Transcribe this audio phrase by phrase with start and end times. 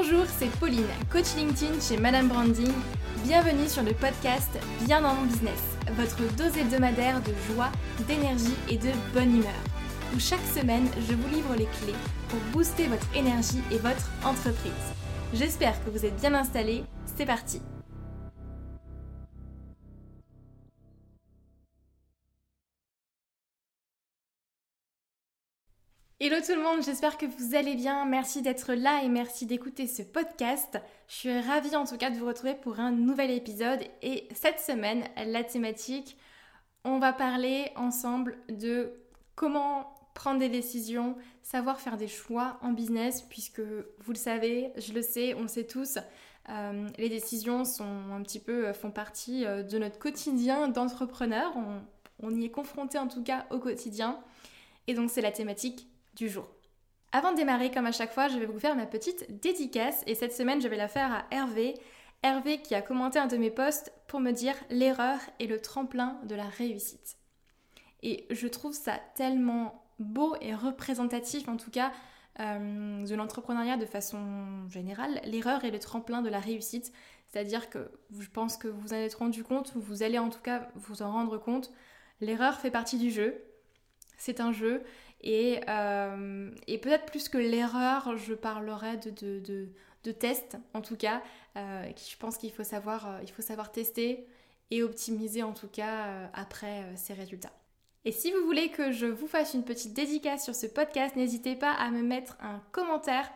[0.00, 2.70] Bonjour, c'est Pauline, coach LinkedIn chez Madame Branding.
[3.24, 4.48] Bienvenue sur le podcast
[4.84, 5.60] Bien dans mon business,
[5.96, 7.72] votre dose hebdomadaire de joie,
[8.06, 9.58] d'énergie et de bonne humeur.
[10.14, 11.98] Où chaque semaine, je vous livre les clés
[12.28, 14.70] pour booster votre énergie et votre entreprise.
[15.34, 16.84] J'espère que vous êtes bien installés.
[17.16, 17.60] C'est parti
[26.20, 28.04] Hello tout le monde, j'espère que vous allez bien.
[28.04, 30.76] Merci d'être là et merci d'écouter ce podcast.
[31.06, 34.58] Je suis ravie en tout cas de vous retrouver pour un nouvel épisode et cette
[34.58, 36.16] semaine, la thématique,
[36.82, 38.94] on va parler ensemble de
[39.36, 44.92] comment prendre des décisions, savoir faire des choix en business puisque vous le savez, je
[44.94, 45.98] le sais, on le sait tous,
[46.48, 51.56] euh, les décisions sont un petit peu, font partie euh, de notre quotidien d'entrepreneur.
[51.56, 51.80] On,
[52.26, 54.18] on y est confronté en tout cas au quotidien.
[54.88, 55.86] Et donc c'est la thématique
[56.26, 56.48] jour.
[57.12, 60.14] Avant de démarrer, comme à chaque fois, je vais vous faire ma petite dédicace et
[60.14, 61.74] cette semaine, je vais la faire à Hervé.
[62.22, 66.18] Hervé qui a commenté un de mes posts pour me dire l'erreur est le tremplin
[66.24, 67.16] de la réussite.
[68.02, 71.92] Et je trouve ça tellement beau et représentatif en tout cas
[72.40, 75.20] euh, de l'entrepreneuriat de façon générale.
[75.24, 76.92] L'erreur est le tremplin de la réussite.
[77.26, 80.40] C'est-à-dire que je pense que vous en êtes rendu compte, ou vous allez en tout
[80.40, 81.72] cas vous en rendre compte.
[82.20, 83.42] L'erreur fait partie du jeu.
[84.16, 84.82] C'est un jeu
[85.26, 91.22] euh, et, peut-être plus que l'erreur, je parlerai de, de, tests, en tout cas,
[91.56, 94.26] euh, je pense qu'il faut, savoir, euh, faut savoir tester
[94.70, 97.52] et optimiser, en tout cas, après ces résultats.
[98.04, 101.56] Et si vous voulez que je vous fasse une petite dédicace sur ce podcast, n'hésitez
[101.56, 103.30] pas à me mettre un commentaire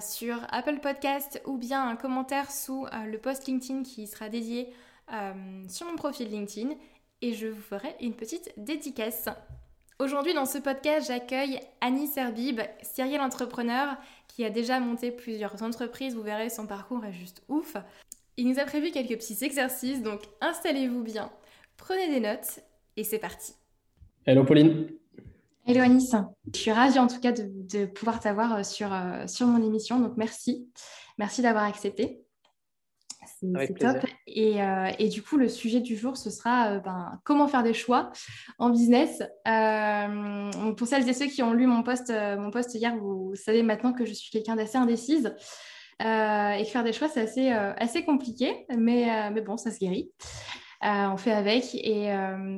[0.00, 4.72] sur Apple Podcast ou bien un commentaire sous le post LinkedIn qui sera dédié
[5.68, 6.74] sur mon profil LinkedIn
[7.22, 9.28] et je vous ferai une petite dédicace.
[9.98, 16.14] Aujourd'hui, dans ce podcast, j'accueille Annie Serbib, serial entrepreneur qui a déjà monté plusieurs entreprises.
[16.14, 17.76] Vous verrez, son parcours est juste ouf.
[18.36, 21.30] Il nous a prévu quelques petits exercices, donc installez-vous bien,
[21.76, 22.60] prenez des notes
[22.96, 23.52] et c'est parti.
[24.24, 24.88] Hello Pauline.
[25.66, 26.12] Hello Anis.
[26.52, 29.62] Je suis ravie en tout cas de, de pouvoir t'avoir euh, sur, euh, sur mon
[29.62, 30.66] émission, donc merci.
[31.18, 32.21] Merci d'avoir accepté.
[33.24, 33.98] C'est top.
[34.36, 37.74] Euh, et, du coup, le sujet du jour, ce sera euh, ben, comment faire des
[37.74, 38.10] choix
[38.58, 39.22] en business.
[39.46, 43.62] Euh, pour celles et ceux qui ont lu mon post, mon post hier, vous savez
[43.62, 45.34] maintenant que je suis quelqu'un d'assez indécise.
[46.00, 50.10] et que faire des choix, c'est assez, assez compliqué, mais, mais bon, ça se guérit.
[50.82, 51.74] on fait avec.
[51.74, 52.12] Et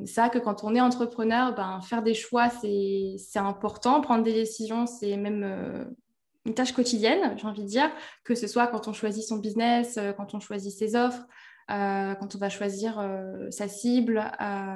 [0.05, 4.01] c'est vrai que quand on est entrepreneur, ben, faire des choix, c'est important.
[4.01, 5.95] Prendre des décisions, c'est même
[6.45, 7.91] une tâche quotidienne, j'ai envie de dire,
[8.23, 11.25] que ce soit quand on choisit son business, euh, quand on choisit ses offres,
[11.71, 14.23] euh, quand on va choisir euh, sa cible,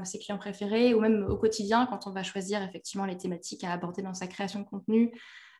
[0.03, 3.71] ses clients préférés, ou même au quotidien, quand on va choisir effectivement les thématiques à
[3.71, 5.11] aborder dans sa création de contenu,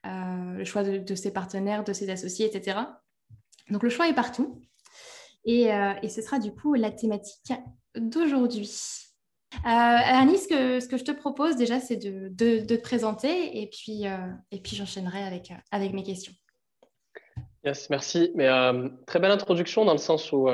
[0.04, 2.80] le choix de, ses partenaires, de ses associés, etc.
[3.70, 4.60] Donc le choix est partout.
[5.46, 5.66] Et,
[6.02, 7.54] et ce sera du coup la thématique
[7.96, 9.09] d'aujourd'hui.
[9.56, 14.18] Euh, Annie, ce que, je te propose déjà, c'est de, te présenter et puis, euh,
[14.64, 16.34] j'enchaînerai avec, euh, avec mes questions.
[17.66, 18.32] Yes, merci.
[18.36, 18.48] Mais
[19.06, 20.48] très belle introduction dans le sens où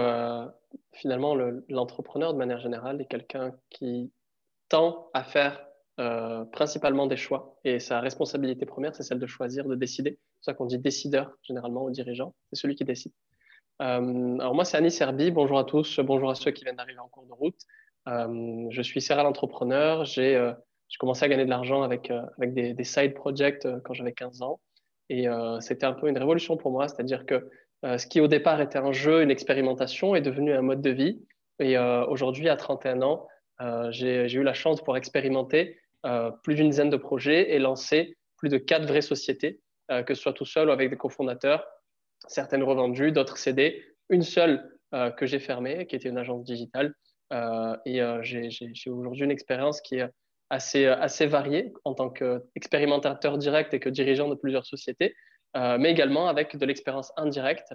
[0.92, 1.36] finalement
[1.70, 4.12] l'entrepreneur de manière générale est quelqu'un qui
[4.70, 5.68] tend à faire
[6.52, 10.18] principalement des choix et sa responsabilité première, c'est celle de choisir, de décider.
[10.38, 13.12] C'est ça qu'on dit décideur généralement au dirigeant, c'est celui qui décide.
[13.78, 15.30] alors moi, c'est Annie Serbi.
[15.30, 17.68] Bonjour à tous, bonjour à ceux qui viennent d'arriver en cours de route.
[18.08, 20.06] Euh, je suis serial entrepreneur.
[20.06, 20.54] J'ai euh,
[21.00, 24.42] commencé à gagner de l'argent avec, euh, avec des, des, side projects quand j'avais 15
[24.42, 24.60] ans.
[25.10, 25.28] Et
[25.60, 27.48] c'était un peu une révolution pour moi, c'est-à-dire que
[27.84, 31.24] ce qui au départ était un jeu, une expérimentation, est devenu un mode de vie.
[31.60, 33.28] Et aujourd'hui, à 31 ans,
[33.92, 35.78] j'ai eu la chance de pouvoir expérimenter
[36.42, 39.60] plus d'une dizaine de projets et lancer plus de quatre vraies sociétés,
[40.08, 41.68] que ce soit tout seul ou avec des cofondateurs,
[42.28, 44.68] certaines revendues, d'autres cédées, une seule
[45.18, 49.82] que j'ai fermée, qui était une agence digitale, euh, et euh, j'ai aujourd'hui une expérience
[49.82, 50.10] qui est
[50.50, 55.16] assez, assez variée en tant qu'expérimentateur direct et que dirigeant de plusieurs sociétés,
[55.58, 57.74] euh, mais également avec de l'expérience indirecte.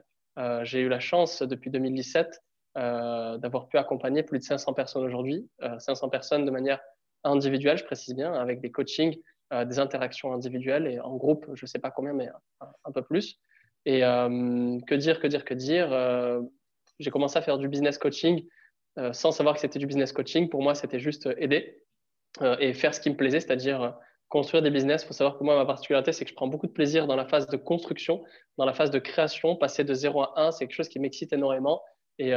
[0.62, 2.40] j'ai eu la chance depuis 2017
[2.74, 5.48] d'avoir pu accompagner plus de 500 personnes aujourd'hui,
[5.78, 6.80] 500 personnes de manière
[7.24, 9.16] individuelle, je précise bien, avec des coachings,
[9.52, 12.28] des interactions individuelles et en groupe, je ne sais pas combien, mais
[12.84, 13.38] un peu plus.
[13.86, 15.88] Et que dire, que dire, que dire
[17.00, 18.46] J'ai commencé à faire du business coaching
[18.98, 20.48] euh, sans savoir que c'était du business coaching.
[20.48, 21.80] Pour moi, c'était juste euh, aider
[22.42, 23.94] euh, et faire ce qui me plaisait, c'est-à-dire
[24.28, 25.02] construire des business.
[25.04, 27.16] Il faut savoir que moi, ma particularité, c'est que je prends beaucoup de plaisir dans
[27.16, 28.24] la phase de construction,
[28.58, 29.56] dans la phase de création.
[29.56, 31.82] Passer de 0 à 1, c'est quelque chose qui m'excite énormément.
[32.18, 32.32] Et,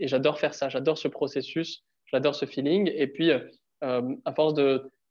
[0.00, 0.68] j'adore faire ça.
[0.68, 1.82] J'adore ce processus.
[2.06, 2.92] J'adore ce feeling.
[2.94, 3.32] Et puis,
[3.80, 4.54] à force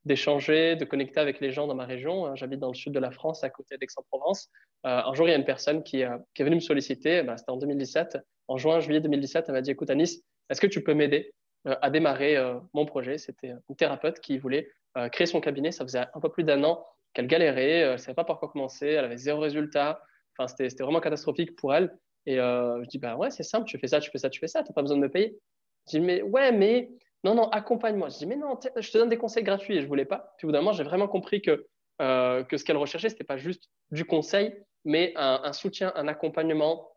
[0.06, 2.28] d'échanger, de connecter avec les gens dans ma région.
[2.28, 2.36] Hein.
[2.36, 4.50] J'habite dans le sud de la France, à côté d'Aix-en-Provence.
[4.84, 6.04] Un jour, il y a une personne qui,
[6.34, 9.62] qui est venue me solliciter, bah, c'était en 2017, en juin, juillet 2017, elle m'a
[9.62, 11.34] dit, écoute Anis, est-ce que tu peux m'aider
[11.68, 12.38] euh, à démarrer
[12.74, 13.18] mon projet?
[13.18, 14.70] C'était une thérapeute qui voulait
[15.12, 18.14] créer son cabinet, ça faisait un peu plus d'un an qu'elle galérait, elle ne savait
[18.14, 20.02] pas par quoi commencer, elle avait zéro résultat,
[20.38, 21.98] enfin, c'était vraiment catastrophique pour elle.
[22.26, 24.48] Et je dis, bah ouais, c'est simple, tu fais ça, tu fais ça, tu fais
[24.48, 25.40] ça, tu n'as pas besoin de me payer.
[25.88, 26.92] Je dis, mais ouais, mais
[27.24, 28.10] non, non, accompagne-moi.
[28.10, 30.34] Je dis, mais non, je te donne des conseils gratuits et je voulais pas.
[30.38, 31.68] Puis au bout d'un moment, j'ai vraiment compris que,
[32.02, 34.56] euh, que ce qu'elle recherchait, ce n'était pas juste du conseil,
[34.86, 36.91] mais un, soutien, un accompagnement,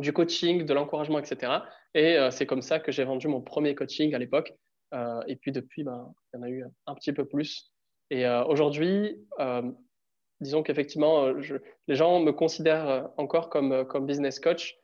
[0.00, 1.52] du coaching, de l'encouragement, etc.
[1.94, 4.52] Et euh, c'est comme ça que j'ai vendu mon premier coaching à l'époque.
[4.92, 7.72] Euh, et puis depuis, ben, il y en a eu un petit peu plus.
[8.12, 9.24] Et aujourd'hui,
[10.40, 11.28] disons qu'effectivement,
[11.86, 14.76] les gens me considèrent encore comme, comme business coach,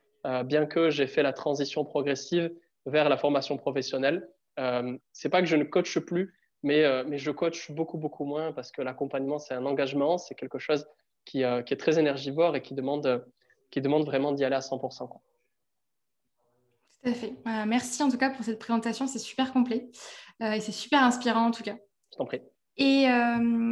[0.45, 2.53] bien que j'ai fait la transition progressive
[2.87, 4.29] vers la formation professionnelle.
[4.59, 8.25] Euh, c'est pas que je ne coache plus, mais, euh, mais je coach beaucoup, beaucoup
[8.25, 10.87] moins parce que l'accompagnement, c'est un engagement, c'est quelque chose
[11.25, 13.27] qui, euh, qui, est très énergivore et qui demande,
[13.71, 15.09] qui demande vraiment d'y aller à 100%.
[15.09, 15.21] Quoi.
[17.03, 17.35] Tout à fait.
[17.67, 19.91] merci en tout cas pour cette présentation, c'est super complet
[20.41, 21.77] et c'est super inspirant en tout cas.
[22.13, 22.41] Je t'en prie.
[22.79, 23.07] Et,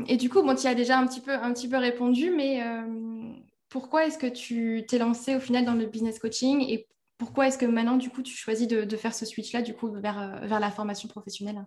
[0.06, 2.62] et, du coup, bon, tu as déjà un petit peu, un petit peu répondu, mais
[3.68, 6.86] pourquoi est-ce que tu t'es lancé au final dans le business coaching et
[7.18, 10.20] pourquoi est-ce que maintenant, du coup, tu choisis de, faire ce switch-là, du coup, vers,
[10.20, 11.64] euh, vers la formation professionnelle?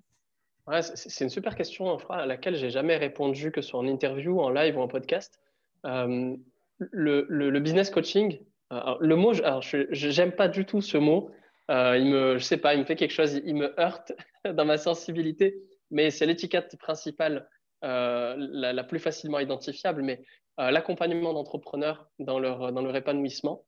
[0.67, 4.39] Ouais, C'est une super question, à laquelle j'ai jamais répondu, que ce soit en interview,
[4.39, 5.39] en live ou en podcast.
[5.85, 6.35] Euh,
[6.79, 8.39] le, business coaching,
[8.71, 11.31] euh, le mot, alors je n'aime pas du tout ce mot.
[11.69, 14.13] il me, je sais pas, il me fait quelque chose, il me heurte
[14.53, 15.55] dans ma sensibilité,
[15.91, 17.47] mais c'est l'étiquette principale,
[17.81, 20.01] la, plus facilement identifiable.
[20.01, 20.21] Mais
[20.57, 23.65] l'accompagnement d'entrepreneurs dans leur, dans leur épanouissement,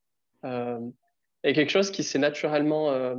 [1.44, 3.16] est quelque chose qui s'est naturellement euh,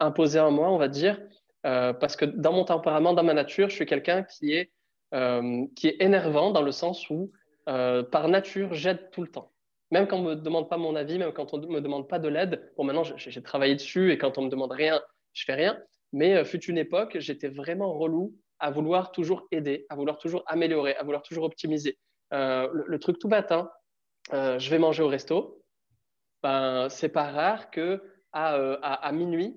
[0.00, 1.20] imposé en moi, on va dire,
[1.66, 4.70] euh, parce que dans mon tempérament, dans ma nature, je suis quelqu'un qui est
[5.14, 7.30] euh, qui est énervant dans le sens où
[7.66, 9.52] par nature j'aide tout le temps.
[9.90, 12.28] Même quand on me demande pas mon avis, même quand on me demande pas de
[12.28, 12.72] l'aide.
[12.76, 15.00] Bon, maintenant j'ai travaillé dessus et quand on me demande rien,
[15.32, 15.78] je fais rien.
[16.12, 20.94] Mais fut une époque, j'étais vraiment relou à vouloir toujours aider, à vouloir toujours améliorer,
[20.96, 21.98] à vouloir toujours optimiser.
[22.32, 23.70] Le, le, truc tout bâtin,
[24.32, 25.64] je vais manger au resto,
[26.44, 28.02] ben, c'est pas rare que
[28.32, 29.56] à, euh, minuit,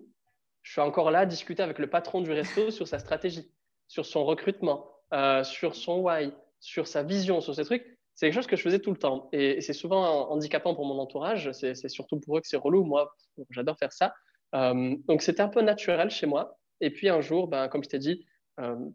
[0.62, 3.52] je suis encore là à discuter avec le patron du resto sur sa stratégie,
[3.90, 6.32] sur son recrutement, euh, sur son why,
[6.62, 7.97] sur sa vision, sur ces trucs.
[8.18, 9.30] C'est quelque chose que je faisais tout le temps.
[9.32, 11.52] Et, c'est souvent handicapant pour mon entourage.
[11.54, 12.84] C'est surtout pour eux que c'est relou.
[12.84, 13.10] Moi,
[13.52, 14.14] j'adore faire ça.
[14.56, 16.58] Euh, donc, c'était un peu naturel chez moi.
[16.82, 18.26] Et puis, un jour, ben, comme je t'ai dit,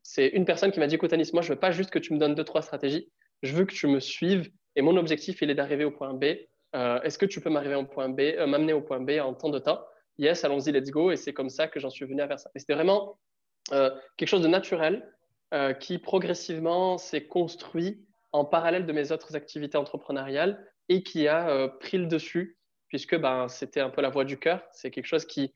[0.03, 2.13] c'est une personne qui m'a dit Écoute, Anis, moi, je veux pas juste que tu
[2.13, 3.11] me donnes deux, trois stratégies.
[3.43, 4.51] Je veux que tu me suives.
[4.77, 6.25] Et mon objectif, il est d'arriver au point B
[6.75, 9.35] euh, est-ce que tu peux m'arriver au point B, euh, m'amener au point B en
[9.35, 9.85] temps de temps?
[10.19, 11.11] Yes, allons-y, let's go.
[11.11, 12.51] Et c'est comme ça que j'en suis venu à faire ça.
[12.55, 13.19] Et c'était vraiment
[13.73, 15.09] euh, quelque chose de naturel
[15.81, 18.03] qui progressivement s'est construit
[18.33, 22.59] en parallèle de mes autres activités entrepreneuriales et qui a pris le dessus
[22.89, 24.63] puisque ben, c'était un peu la voie du cœur.
[24.73, 25.55] C'est quelque chose qui,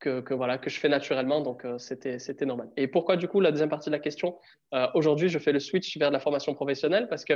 [0.00, 2.70] que, voilà, que je fais naturellement, donc c'était, c'était normal.
[2.76, 4.38] Et pourquoi du coup la deuxième partie de la question
[4.92, 7.08] Aujourd'hui, je fais le switch vers la formation professionnelle?
[7.08, 7.34] Parce que,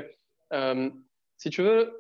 [1.39, 1.99] si tu veux,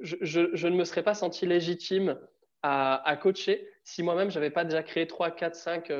[0.00, 2.18] je, ne me serais pas senti légitime
[2.62, 5.92] à, coacher si moi-même, je n'avais pas déjà créé 3, 4, 5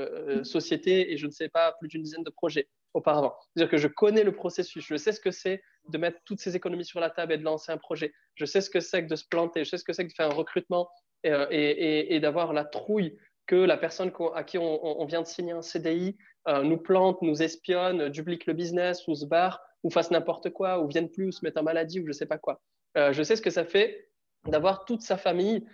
[0.42, 3.34] sociétés et je ne sais pas, plus d'une dizaine de projets auparavant.
[3.54, 6.56] C'est-à-dire que je connais le processus, je sais ce que c'est de mettre toutes ces
[6.56, 8.12] économies sur la table et de lancer un projet.
[8.34, 10.10] Je sais ce que c'est que de se planter, je sais ce que c'est que
[10.10, 10.88] de faire un recrutement
[11.24, 15.62] et, euh, d'avoir la trouille que la personne à qui on, vient de signer un
[15.62, 16.16] CDI
[16.48, 20.80] euh, nous plante, nous espionne, duplique le business ou se barre ou fasse n'importe quoi
[20.80, 22.60] ou vienne plus ou se mette en maladie ou je ne sais pas quoi.
[22.96, 24.08] Euh, je sais ce que ça fait
[24.46, 25.66] d'avoir toute sa famille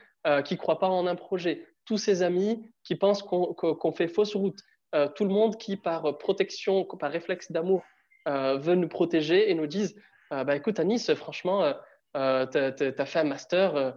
[0.45, 4.35] qui ne croit pas en un projet, tous ses amis qui pensent qu'on fait fausse
[4.35, 4.59] route,
[5.15, 7.85] tout le monde qui, par protection, par réflexe d'amour,
[8.27, 9.97] veut nous protéger et nous disent
[10.31, 11.73] bah, Écoute, Anis, franchement,
[12.15, 13.95] tu as, fait un master,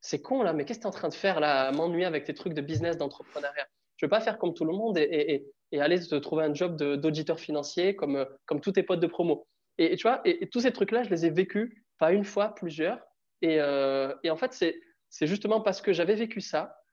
[0.00, 2.24] c'est con là, mais qu'est-ce que tu es en train de faire là, m'ennuyer avec
[2.24, 3.66] tes trucs de business, d'entrepreneuriat?
[3.96, 6.76] Je ne veux pas faire comme tout le monde et, aller te trouver un job
[6.76, 9.46] d'auditeur financier comme, comme tous tes potes de promo.
[9.78, 12.98] Et, tu vois, et, tous ces trucs-là, je les ai vécus pas une fois, plusieurs.
[13.42, 16.83] Et, euh, en fait, c'est justement parce que j'avais vécu ça.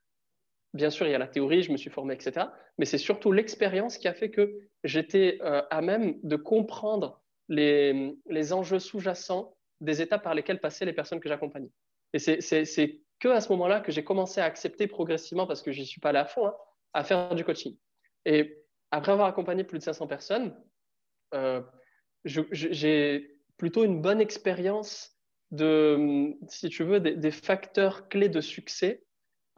[0.74, 2.46] Bien sûr, il y a la théorie, je me suis formé, etc.
[2.78, 8.16] Mais c'est surtout l'expérience qui a fait que j'étais euh, à même de comprendre les,
[8.28, 11.70] les enjeux sous-jacents des étapes par lesquelles passaient les personnes que j'accompagnais.
[12.14, 15.80] Et c'est que à ce moment-là que j'ai commencé à accepter progressivement, parce que je
[15.80, 16.54] n'y suis pas allé à fond, hein,
[16.92, 17.76] à faire du coaching.
[18.24, 20.54] Et après avoir accompagné plus de 500 personnes,
[21.34, 21.62] euh,
[22.24, 25.16] j'ai plutôt une bonne expérience
[25.50, 29.04] de, si tu veux, des, facteurs clés de succès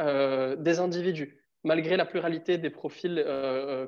[0.01, 1.41] euh, des individus.
[1.63, 3.25] malgré la pluralité des profils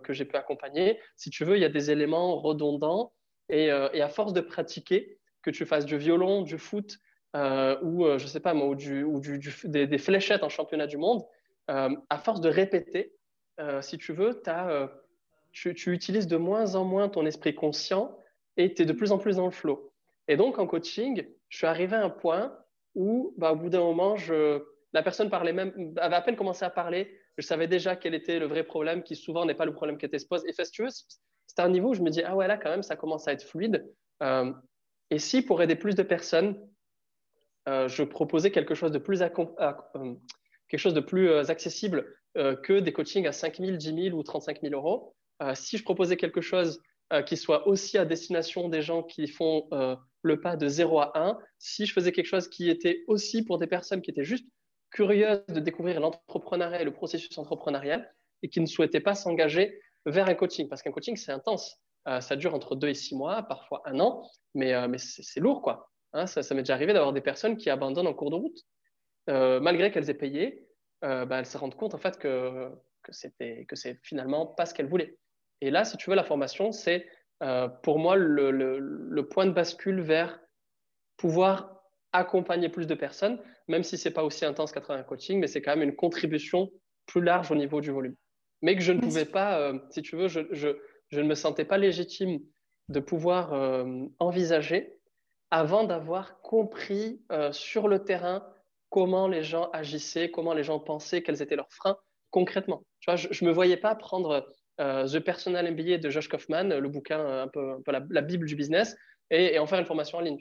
[0.02, 3.12] que j'ai pu accompagner, si tu veux, il y a des éléments redondants
[3.50, 6.96] et, à force de pratiquer, que tu fasses du violon, du foot
[7.34, 9.20] ou, je sais pas moi, ou,
[9.64, 11.22] des, fléchettes en championnat du monde,
[11.68, 13.12] à force de répéter,
[13.82, 14.40] si tu veux,
[15.52, 18.16] tu, tu utilises de moins en moins ton esprit conscient
[18.56, 19.92] et tu es de plus en plus dans le flow.
[20.28, 22.56] Et donc, en coaching, je suis arrivé à un point
[22.94, 24.62] où, bah, au bout d'un moment, je,
[24.96, 27.14] la personne parlait même, avait à peine commencé à parler.
[27.36, 30.06] Je savais déjà quel était le vrai problème, qui souvent n'est pas le problème qui
[30.06, 30.42] était se pose.
[30.46, 32.96] Et fait, c'était un niveau où je me dis, ah ouais, là, quand même, ça
[32.96, 33.86] commence à être fluide.
[34.22, 34.50] Euh,
[35.10, 36.58] et si, pour aider plus de personnes,
[37.68, 39.28] euh, je proposais quelque chose de plus, euh,
[40.68, 44.62] quelque chose de plus accessible que des coachings à 5 000, 10 000 ou 35
[44.62, 45.14] 000 euros,
[45.54, 46.80] si je proposais quelque chose
[47.24, 49.68] qui soit aussi à destination des gens qui font
[50.20, 53.56] le pas de 0 à 1, si je faisais quelque chose qui était aussi pour
[53.56, 54.46] des personnes qui étaient juste
[54.90, 58.12] curieuses de découvrir l'entrepreneuriat et le processus entrepreneurial
[58.42, 61.78] et qui ne souhaitaient pas s'engager vers un coaching, parce qu'un coaching, c'est intense.
[62.06, 64.22] Euh, ça dure entre 2 et 6 mois, parfois un an,
[64.54, 65.90] mais, mais c'est lourd, quoi.
[66.12, 68.58] Hein, ça, m'est déjà arrivé d'avoir des personnes qui abandonnent en cours de route,
[69.26, 70.66] malgré qu'elles aient payé,
[71.02, 72.70] bah, elles se rendent compte en fait que,
[73.02, 75.16] que c'est finalement pas ce qu'elles voulaient.
[75.60, 77.06] Et là, si tu veux, la formation, c'est
[77.42, 80.40] euh, pour moi le, point de bascule vers
[81.16, 81.75] pouvoir
[82.16, 85.38] accompagner plus de personnes, même si ce n'est pas aussi intense qu'à travers un coaching,
[85.38, 86.70] mais c'est quand même une contribution
[87.06, 88.14] plus large au niveau du volume.
[88.62, 90.68] Mais que je ne pouvais pas, euh, si tu veux, je,
[91.12, 92.40] ne me sentais pas légitime
[92.88, 94.94] de pouvoir euh, envisager
[95.50, 98.44] avant d'avoir compris sur le terrain
[98.90, 101.96] comment les gens agissaient, comment les gens pensaient, quels étaient leurs freins
[102.30, 102.84] concrètement.
[103.00, 104.46] Tu vois, je ne me voyais pas prendre
[104.78, 108.56] euh, The Personal MBA de Josh Kaufman, le bouquin euh, un peu, la, bible du
[108.56, 108.94] business,
[109.30, 110.38] et, en faire une formation en ligne.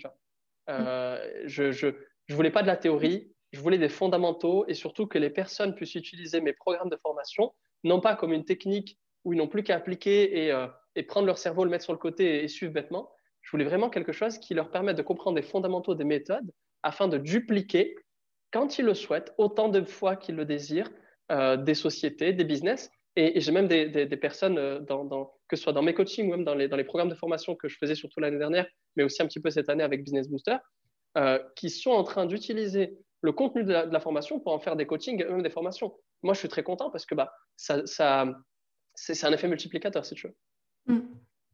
[0.69, 1.87] Euh, je, je,
[2.29, 5.95] voulais pas de la théorie, je voulais des fondamentaux et surtout que les personnes puissent
[5.95, 7.53] utiliser mes programmes de formation,
[7.83, 10.51] non pas comme une technique où ils n'ont plus qu'à appliquer
[10.95, 13.11] et, prendre leur cerveau, le mettre sur le côté et, suivre bêtement.
[13.41, 16.51] Je voulais vraiment quelque chose qui leur permette de comprendre des fondamentaux des méthodes
[16.83, 17.95] afin de dupliquer,
[18.51, 20.89] quand ils le souhaitent, autant de fois qu'ils le désirent,
[21.29, 25.81] des sociétés, des business, et, j'ai même des, personnes, euh, dans, que ce soit dans
[25.81, 28.19] mes coachings ou même dans les, dans les, programmes de formation que je faisais surtout
[28.19, 30.57] l'année dernière, mais aussi un petit peu cette année avec Business Booster,
[31.17, 34.85] euh, qui sont en train d'utiliser le contenu de la, formation pour en faire des
[34.85, 35.95] coachings et même des formations.
[36.23, 38.25] Moi, je suis très content parce que bah, ça, ça
[38.95, 40.93] c'est un effet multiplicateur, si tu veux.
[40.93, 40.99] Mmh.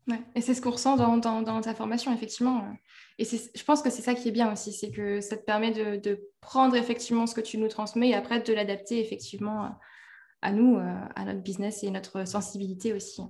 [0.08, 0.22] Ouais.
[0.36, 2.76] Et c'est ce qu'on ressent dans, dans, ta formation, effectivement.
[3.20, 5.72] Et je pense que c'est ça qui est bien aussi, c'est que ça te permet
[5.72, 9.76] de, de, prendre effectivement ce que tu nous transmets et après de l'adapter effectivement
[10.42, 13.22] à nous, euh, à notre business et notre sensibilité aussi.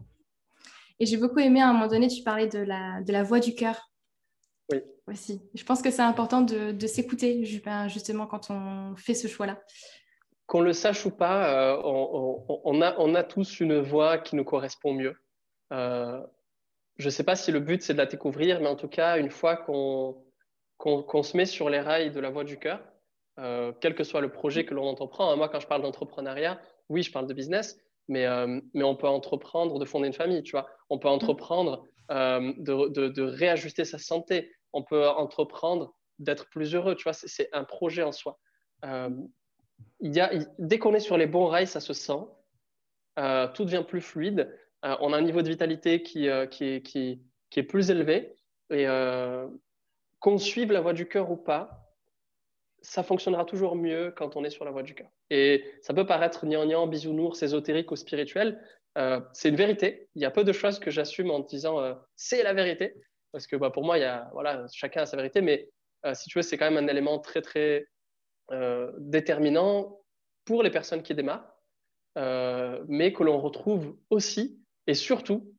[1.02, 3.40] Et j'ai beaucoup aimé à un moment donné, tu parlais de la, de la voix
[3.40, 3.90] du cœur.
[4.72, 4.84] Oui.
[5.08, 5.42] Aussi.
[5.56, 7.44] Je pense que c'est important de, de s'écouter
[7.88, 9.60] justement quand on fait ce choix-là.
[10.46, 14.44] Qu'on le sache ou pas, euh, on, a, on a tous une voix qui nous
[14.44, 15.16] correspond mieux.
[15.74, 16.22] Euh,
[16.98, 19.18] je ne sais pas si le but c'est de la découvrir, mais en tout cas,
[19.18, 22.80] une fois qu'on se met sur les rails de la voix du cœur,
[23.80, 27.02] quel que soit le projet que l'on entreprend, hein, moi quand je parle d'entrepreneuriat, oui,
[27.02, 30.52] je parle de business, mais, euh, mais on peut entreprendre de fonder une famille, tu
[30.52, 30.68] vois.
[30.90, 34.52] On peut entreprendre euh, de, de, réajuster sa santé.
[34.74, 37.14] On peut entreprendre d'être plus heureux, tu vois.
[37.14, 38.40] C'est un projet en soi.
[38.86, 39.10] Euh,
[40.02, 42.22] y a, dès qu'on est sur les bons rails, ça se sent.
[43.54, 44.54] tout devient plus fluide.
[44.84, 48.36] on a un niveau de vitalité qui, qui, est, qui, qui est plus élevé.
[48.72, 48.86] Et
[50.20, 51.96] qu'on suive la voie du cœur ou pas,
[52.82, 55.10] ça fonctionnera toujours mieux quand on est sur la voie du cœur.
[55.32, 58.62] Et ça peut paraître gnangnan, bisounours, ésotérique ou spirituel.
[58.98, 60.10] Euh, c'est une vérité.
[60.14, 62.96] Il y a peu de choses que j'assume en disant euh, c'est la vérité.
[63.32, 63.96] Parce que bah, pour moi,
[64.74, 65.40] chacun a sa vérité.
[65.40, 65.70] Mais
[66.06, 67.88] euh, si tu veux, c'est quand même un élément très, très
[68.98, 70.04] déterminant
[70.44, 71.56] pour les personnes qui démarrent,
[72.90, 75.56] mais que l'on retrouve aussi et surtout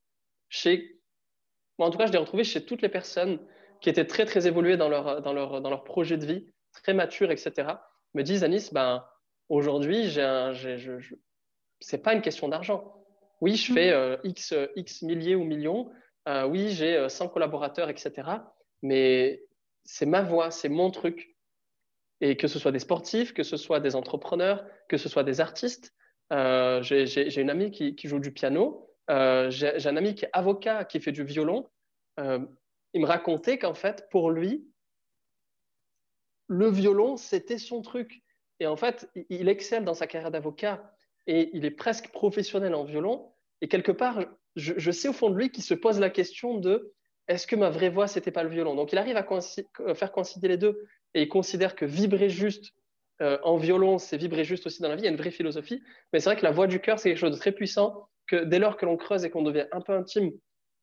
[0.50, 0.98] chez.
[1.78, 3.38] en tout cas, je l'ai retrouvé chez toutes les personnes
[3.80, 6.92] qui étaient très, très évoluées dans leur, dans leur, dans leur projet de vie très
[6.92, 7.76] matures, etc.,
[8.12, 9.02] me disent, Anis, ben,
[9.52, 11.50] aujourd'hui, ce
[11.92, 13.04] n'est pas une question d'argent.
[13.42, 13.94] Oui, je fais mm.
[13.94, 15.92] euh, X, X milliers ou millions.
[16.26, 18.28] Euh, oui, j'ai 100 euh, collaborateurs, etc.
[18.80, 19.44] Mais
[19.84, 21.36] c'est ma voix, c'est mon truc.
[22.20, 25.40] Et que ce soit des sportifs, que ce soit des entrepreneurs, que ce soit des
[25.40, 25.92] artistes.
[26.30, 28.88] j'ai une amie qui, qui, joue du piano.
[29.08, 31.68] j'ai un ami qui est avocat, qui fait du violon.
[32.18, 34.64] il me racontait qu'en fait, pour lui,
[36.46, 38.22] le violon, c'était son truc.
[38.62, 40.94] Et en fait, il excelle dans sa carrière d'avocat
[41.26, 43.32] et il est presque professionnel en violon.
[43.60, 46.92] Et quelque part, je, sais au fond de lui qu'il se pose la question de
[47.26, 48.76] est-ce que ma vraie voix, c'était pas le violon?
[48.76, 49.24] Donc il arrive à
[49.96, 50.80] faire coïncider les deux
[51.14, 52.72] et il considère que vibrer juste
[53.18, 55.02] en violon, c'est vibrer juste aussi dans la vie.
[55.02, 55.82] Il y a une vraie philosophie.
[56.12, 58.44] Mais c'est vrai que la voix du cœur, c'est quelque chose de très puissant que
[58.44, 60.30] dès lors que l'on creuse et qu'on devient un peu intime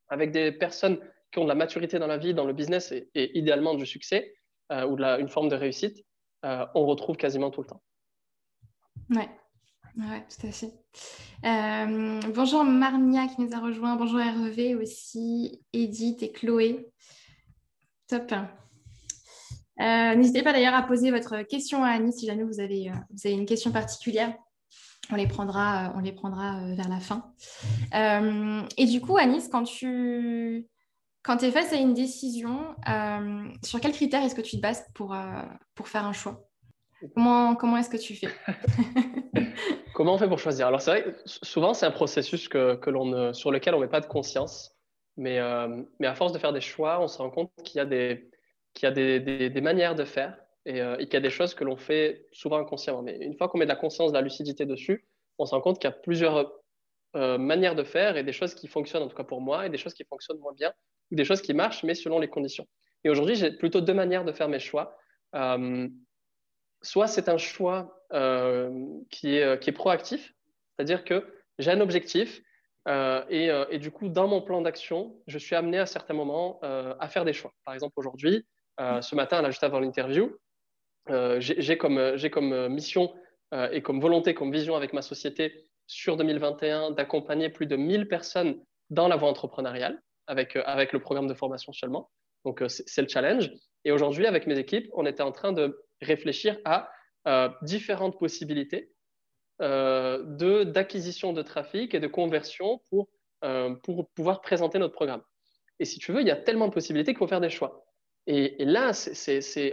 [0.09, 0.99] avec des personnes
[1.31, 4.33] qui ont de la maturité dans la vie, dans le business et, idéalement du succès
[4.69, 6.05] ou de la, une forme de réussite,
[6.43, 7.81] on retrouve quasiment tout le temps.
[9.09, 9.29] Ouais,
[9.97, 10.73] ouais tout à fait.
[11.45, 13.95] Euh, bonjour Marnia qui nous a rejoint.
[13.95, 16.91] Bonjour Hervé aussi, Edith et Chloé.
[18.07, 18.33] Top.
[18.33, 22.93] Euh, n'hésitez pas d'ailleurs à poser votre question à Annie si jamais vous avez, euh,
[23.11, 24.35] vous avez une question particulière.
[25.11, 27.33] On les prendra, on les prendra vers la fin.
[28.77, 30.67] et du coup, Anis, quand tu
[31.29, 32.75] quand es face à une décision,
[33.63, 35.15] sur quels critères est-ce que tu te bases pour,
[35.75, 36.49] pour faire un choix?
[37.13, 38.29] Comment, comment est-ce que tu fais?
[39.93, 40.65] Comment on fait pour choisir?
[40.65, 43.89] Alors, c'est vrai, souvent, c'est un processus que, que l'on, sur lequel on ne met
[43.89, 44.75] pas de conscience.
[45.17, 47.81] Mais, euh, mais à force de faire des choix, on se rend compte qu'il y
[47.81, 48.31] a des,
[48.73, 50.35] qu'il y a des, des, manières de faire
[50.67, 53.03] euh, et, qu'il y a des choses que l'on fait souvent inconsciemment.
[53.03, 55.05] Mais une fois qu'on met de la conscience, de la lucidité dessus,
[55.37, 56.51] on se rend compte qu'il y a plusieurs
[57.15, 59.69] euh, manières de faire et des choses qui fonctionnent, en tout cas pour moi, et
[59.69, 60.73] des choses qui fonctionnent moins bien,
[61.11, 62.67] ou des choses qui marchent, mais selon les conditions.
[63.03, 64.97] Et aujourd'hui, j'ai plutôt deux manières de faire mes choix
[66.81, 68.71] soit c'est un choix euh,
[69.09, 70.33] qui, est, qui, est, proactif,
[70.75, 71.25] c'est-à-dire que
[71.57, 72.41] j'ai un objectif
[72.87, 76.13] euh, et, euh, et, du coup, dans mon plan d'action, je suis amené à certains
[76.13, 77.53] moments à faire des choix.
[77.65, 78.45] Par exemple, aujourd'hui,
[78.79, 80.37] ce matin, là, juste avant l'interview,
[81.39, 83.13] j'ai comme, comme mission
[83.71, 88.61] et comme volonté, comme vision avec ma société sur 2021 d'accompagner plus de 1000 personnes
[88.91, 92.09] dans la voie entrepreneuriale avec, avec le programme de formation seulement.
[92.45, 93.51] Donc, c'est le challenge.
[93.85, 96.89] Et aujourd'hui, avec mes équipes, on était en train de réfléchir à
[97.27, 98.91] euh, différentes possibilités
[99.61, 103.09] euh, d'acquisition de, trafic et de conversion pour,
[103.43, 103.75] euh,
[104.15, 105.21] pouvoir présenter notre programme.
[105.79, 107.85] Et si tu veux, il y a tellement de possibilités qu'il faut faire des choix.
[108.25, 108.91] Et, là,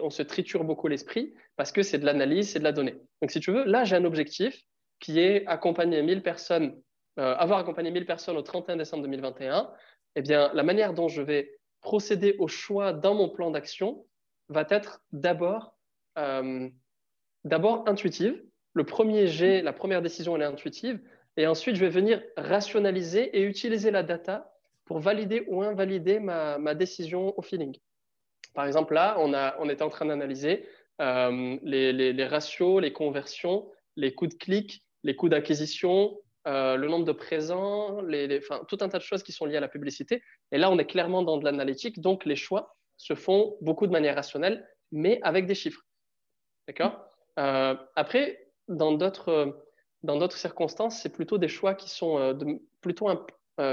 [0.02, 2.96] on se triture beaucoup l'esprit parce que c'est de l'analyse, c'est de la donnée.
[3.20, 4.60] Donc, si tu veux, là, j'ai un objectif
[4.98, 6.80] qui est accompagner 1000 personnes,
[7.16, 9.70] avoir accompagné 1000 personnes au 31 décembre 2021.
[10.16, 14.06] Eh bien, la manière dont je vais procéder au choix dans mon plan d'action
[14.48, 15.76] va être d'abord
[16.18, 16.68] euh,
[17.86, 18.42] intuitive.
[18.72, 21.00] Le premier jet, la première décision, elle est intuitive.
[21.36, 24.52] Et ensuite, je vais venir rationaliser et utiliser la data
[24.86, 27.76] pour valider ou invalider ma, décision au feeling.
[28.54, 30.66] Par exemple, là, on, a, était en train d'analyser
[31.02, 36.88] euh, les, les, ratios, les conversions, les coûts de clic, les coûts d'acquisition, euh, le
[36.88, 40.22] nombre de présents, les, tout un tas de choses qui sont liées à la publicité.
[40.52, 43.92] Et là, on est clairement dans de l'analytique, donc les choix se font beaucoup de
[43.92, 45.82] manière rationnelle, mais avec des chiffres.
[46.66, 46.98] D'accord?
[47.38, 49.62] Euh, Après, dans d'autres,
[50.02, 52.34] dans d'autres circonstances, c'est plutôt des choix qui sont euh,
[52.80, 53.08] plutôt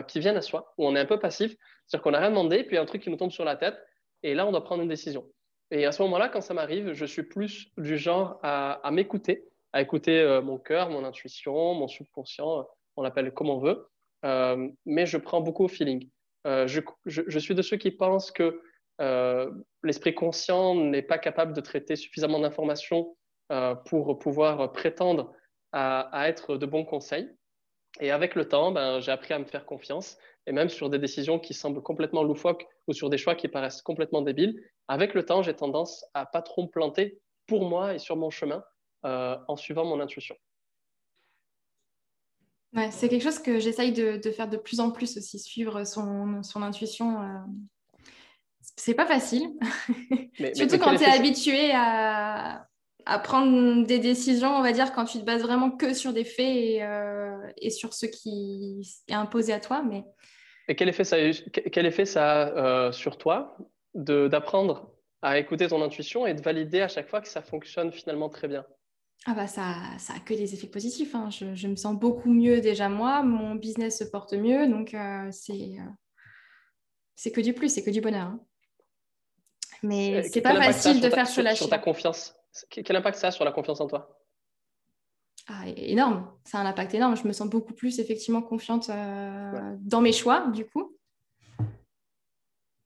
[0.07, 2.63] qui viennent à soi, où on est un peu passif, c'est-à-dire qu'on n'a rien demandé,
[2.63, 3.77] puis il y a un truc qui nous tombe sur la tête,
[4.23, 5.29] et là, on doit prendre une décision.
[5.71, 9.81] Et à ce moment-là, quand ça m'arrive, je suis plus du genre à, m'écouter, à
[9.81, 13.87] écouter mon cœur, mon intuition, mon subconscient, on l'appelle comme on veut,
[14.85, 16.09] mais je prends beaucoup au feeling.
[16.45, 18.61] Je, suis de ceux qui pensent que
[19.01, 19.51] euh,
[19.83, 23.15] l'esprit conscient n'est pas capable de traiter suffisamment d'informations
[23.51, 25.33] euh, pour pouvoir prétendre
[25.71, 27.29] à, être de bons conseils.
[27.99, 30.99] Et avec le temps, ben, j'ai appris à me faire confiance, et même sur des
[30.99, 35.25] décisions qui semblent complètement loufoques ou sur des choix qui paraissent complètement débiles, avec le
[35.25, 38.63] temps, j'ai tendance à pas trop me planter pour moi et sur mon chemin
[39.05, 40.35] euh, en suivant mon intuition.
[42.91, 46.61] c'est quelque chose que j'essaye de, faire de plus en plus aussi, suivre son, son
[46.61, 47.19] intuition
[48.75, 49.49] c'est pas facile.
[50.53, 52.67] Surtout quand tu es habitué à,
[53.23, 56.55] prendre des décisions, on va dire, quand tu te bases vraiment que sur des faits
[56.55, 57.37] et, euh,
[57.69, 59.83] sur ce qui est imposé à toi.
[59.83, 60.03] Mais...
[60.69, 63.57] Et quel effet ça a, quel effet ça euh, sur toi
[63.93, 64.89] d'apprendre
[65.21, 68.47] à écouter ton intuition et de valider à chaque fois que ça fonctionne finalement très
[68.47, 68.65] bien?
[69.25, 71.15] Ah bah ça, ça a que des effets positifs.
[71.15, 71.29] Hein.
[71.29, 75.77] Je, me sens beaucoup mieux déjà moi, mon business se porte mieux, donc euh, c'est
[77.15, 78.27] c'est que du plus, c'est que du bonheur.
[78.27, 78.39] Hein.
[79.81, 81.57] Mais euh, c'est pas facile de faire se lâcher.
[81.57, 82.35] Sur ta confiance,
[82.69, 84.19] quel impact ça a sur la confiance en toi?
[85.47, 87.17] Ah, énorme, c'est un impact énorme.
[87.17, 90.97] Je me sens beaucoup plus effectivement confiante euh, dans mes choix, du coup.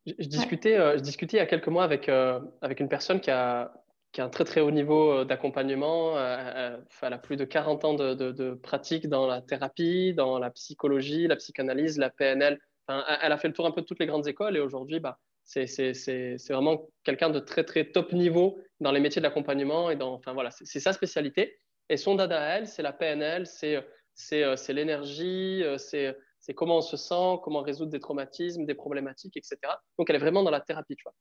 [0.06, 3.30] Je, discutais, euh, je discutais il y a quelques mois avec, avec une personne qui
[3.30, 3.72] a,
[4.12, 6.18] qui a un très très haut niveau d'accompagnement.
[6.18, 11.36] elle a plus de 40 ans de, pratique dans la thérapie, dans la psychologie, la
[11.36, 12.60] psychanalyse, la PNL.
[12.88, 15.20] elle a fait le tour un peu de toutes les grandes écoles et aujourd'hui, bah,
[15.44, 19.90] c'est vraiment quelqu'un de très, très top niveau dans les métiers de l'accompagnement.
[19.90, 21.60] et dans, Enfin, voilà, c'est sa spécialité.
[21.90, 27.40] Et son dada elle, c'est la PNL, c'est l'énergie, euh, c'est comment on se sent,
[27.44, 29.58] comment résoudre des traumatismes, des problématiques, etc.
[29.98, 31.14] Donc, elle est vraiment dans la thérapie, tu vois.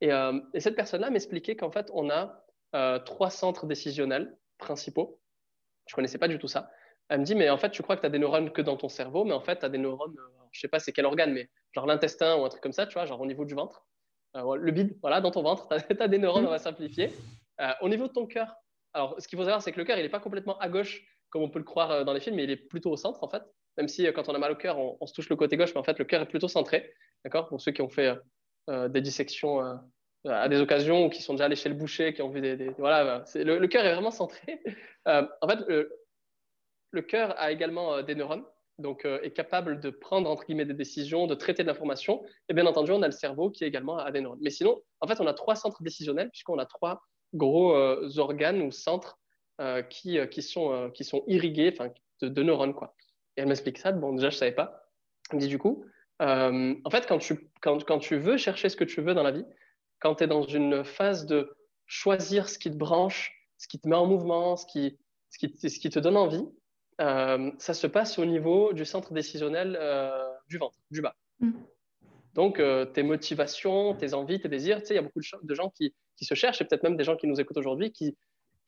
[0.00, 2.44] Et, euh, et cette personne-là m'expliquait qu'en fait, on a
[3.06, 5.20] trois centres décisionnels principaux.
[5.86, 6.70] Je connaissais pas du tout ça.
[7.08, 8.76] Elle me dit, mais en fait, tu crois que tu as des neurones que dans
[8.76, 10.14] ton cerveau, mais en fait, tu as des neurones,
[10.52, 12.92] je sais pas c'est quel organe, mais genre l'intestin ou un truc comme ça, tu
[12.92, 13.86] vois, genre au niveau du ventre.
[14.34, 17.10] le bide, voilà, dans ton ventre, tu as, des neurones, on va simplifier.
[17.80, 18.54] au niveau de ton cœur,
[18.92, 21.02] alors ce qu'il faut savoir, c'est que le cœur, il n'est pas complètement à gauche,
[21.30, 23.28] comme on peut le croire dans les films, mais il est plutôt au centre, en
[23.30, 23.42] fait
[23.78, 25.72] même si euh, quand on a mal au cœur, on, se touche le côté gauche,
[25.74, 26.92] mais en fait, le cœur est plutôt centré.
[27.24, 27.48] D'accord?
[27.48, 28.20] Pour ceux qui ont fait euh, euh,
[28.68, 29.80] des dissections
[30.24, 32.70] à des occasions ou qui sont déjà allés chez le boucher, qui ont vu des.
[32.78, 34.60] voilà, le, cœur est vraiment centré.
[35.06, 35.58] en fait,
[36.92, 38.44] le, cœur a également des neurones,
[38.78, 42.22] donc est capable de prendre entre guillemets des décisions, de traiter de l'information.
[42.48, 44.40] Et bien entendu, on a le cerveau qui également a des neurones.
[44.42, 47.00] Mais sinon, en fait, on a trois centres décisionnels, puisqu'on a trois
[47.34, 47.74] gros
[48.18, 49.18] organes ou centres
[49.88, 51.74] qui, qui, sont, qui sont irrigués
[52.20, 52.74] de, de neurones.
[52.74, 52.94] Quoi.
[53.36, 53.92] Et elle m'explique ça.
[53.92, 54.90] Bon, déjà, je ne savais pas.
[55.30, 55.84] Elle me dit du coup,
[56.20, 59.22] euh, en fait, quand tu, quand, quand, tu veux chercher ce que tu veux dans
[59.22, 59.44] la vie,
[60.00, 63.88] quand tu es dans une phase de choisir ce qui te branche, ce qui te
[63.88, 64.98] met en mouvement, ce qui,
[65.30, 66.44] ce qui, ce qui te donne envie,
[67.00, 70.10] euh, ça se passe au niveau du centre décisionnel euh,
[70.48, 71.14] du ventre, du bas.
[71.40, 71.52] Mm.
[72.34, 75.70] Donc, tes motivations, tes envies, tes désirs, tu sais, il y a beaucoup de gens
[75.70, 78.16] qui, qui se cherchent, et peut-être même des gens qui nous écoutent aujourd'hui, qui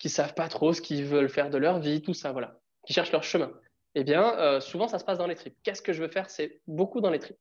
[0.03, 2.95] ne savent pas trop ce qu'ils veulent faire de leur vie, tout ça, voilà, qui
[2.95, 3.53] cherchent leur chemin
[3.95, 5.57] eh bien, euh, souvent, ça se passe dans les tripes.
[5.63, 6.31] Qu'est-ce que je veux faire?
[6.31, 7.39] C'est beaucoup dans les tripes.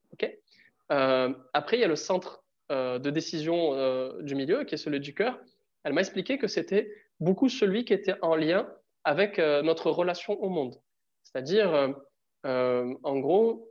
[0.91, 4.99] Euh, après, il y a le centre euh, de décision du milieu, qui est celui
[4.99, 5.39] du cœur.
[5.83, 8.67] Elle m'a expliqué que c'était beaucoup celui qui était en lien
[9.03, 10.75] avec notre relation au monde.
[11.23, 11.93] C'est-à-dire,
[12.43, 13.69] en gros,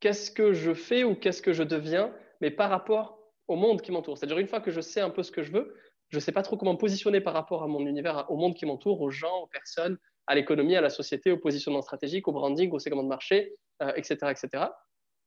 [0.00, 3.92] qu'est-ce que je fais ou qu'est-ce que je deviens, mais par rapport au monde qui
[3.92, 4.18] m'entoure.
[4.18, 5.74] C'est-à-dire, une fois que je sais un peu ce que je veux,
[6.08, 8.54] je ne sais pas trop comment me positionner par rapport à mon univers, au monde
[8.54, 12.32] qui m'entoure, aux gens, aux personnes, à l'économie, à la société, au positionnement stratégique, au
[12.32, 13.54] branding, au segment de marché,
[13.96, 14.64] etc., euh, etc.,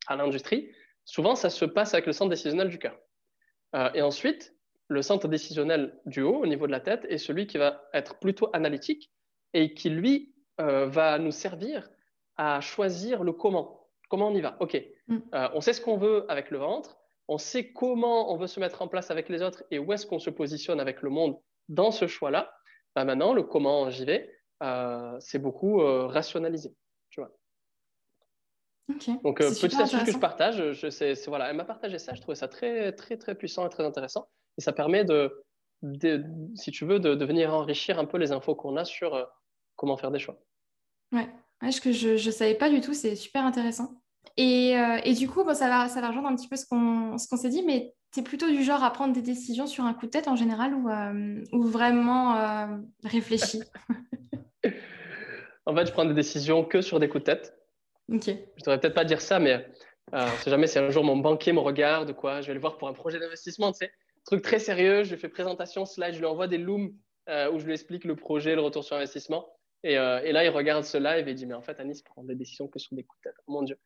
[0.08, 0.72] à l'industrie.
[1.06, 2.98] Souvent, ça se passe avec le centre décisionnel du cœur.
[3.76, 4.54] Euh, et ensuite,
[4.88, 8.20] le centre décisionnel du haut, au niveau de la tête, est celui qui va être
[8.20, 9.12] plutôt analytique
[9.54, 11.90] et qui, lui, euh, va nous servir
[12.38, 13.88] à choisir le comment.
[14.10, 14.58] Comment on y va?
[14.60, 14.82] OK.
[15.08, 15.20] Mm.
[15.54, 18.82] on sait ce qu'on veut avec le ventre, on sait comment on veut se mettre
[18.82, 21.92] en place avec les autres et où est-ce qu'on se positionne avec le monde dans
[21.92, 22.52] ce choix-là.
[22.96, 24.30] Bah, maintenant, le comment j'y vais,
[25.20, 26.74] c'est beaucoup euh, rationalisé.
[27.10, 27.32] Tu vois.
[29.24, 32.22] Donc, euh, petite astuce que je partage, je, sais, voilà, elle m'a partagé ça, je
[32.22, 34.28] trouvais ça très, très, très puissant et très intéressant.
[34.58, 35.44] Et ça permet de,
[36.56, 39.28] si tu veux, de, venir enrichir un peu les infos qu'on a sur
[39.76, 40.40] comment faire des choix.
[41.12, 41.30] Ouais,
[41.72, 44.02] ce que je ne savais pas du tout, c'est super intéressant.
[44.38, 44.72] Et,
[45.04, 47.50] et, du coup, ça, va, ça va rejoindre un petit peu ce qu'on qu'on s'est
[47.50, 50.12] dit, mais tu es plutôt du genre à prendre des décisions sur un coup de
[50.12, 50.90] tête en général ou,
[51.54, 52.68] ou vraiment
[53.04, 53.62] réfléchi?
[55.70, 57.56] En fait, je prends des décisions que sur des coups de tête.
[58.12, 58.26] Ok.
[58.26, 61.16] Je devrais peut-être pas dire ça, mais euh, on sait jamais si un jour mon
[61.16, 62.42] banquier me regarde, quoi.
[62.42, 63.92] Je vais le voir pour un projet d'investissement, tu sais.
[64.26, 65.04] Truc très sérieux.
[65.04, 66.92] Je lui fais présentation, slide, je lui envoie des looms
[67.30, 69.48] euh, où je lui explique le projet, le retour sur investissement.
[69.84, 72.02] Et, euh, et, là, il regarde ce live et il dit Mais en fait, Anis
[72.02, 73.38] prend des décisions que sur des coups de tête.
[73.48, 73.78] mon Dieu.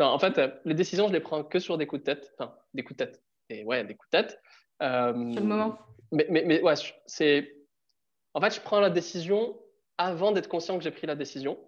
[0.00, 2.32] Non, en fait, les décisions, je les prends que sur des coups de tête.
[2.36, 3.22] Enfin, des coups de tête.
[3.48, 4.40] Et ouais, des coups de tête.
[4.80, 5.78] Sur le moment.
[6.10, 6.74] Mais, mais, mais ouais,
[7.06, 7.54] c'est.
[8.34, 9.56] En fait, je prends la décision
[9.98, 11.58] avant d'être conscient que j'ai pris la décision.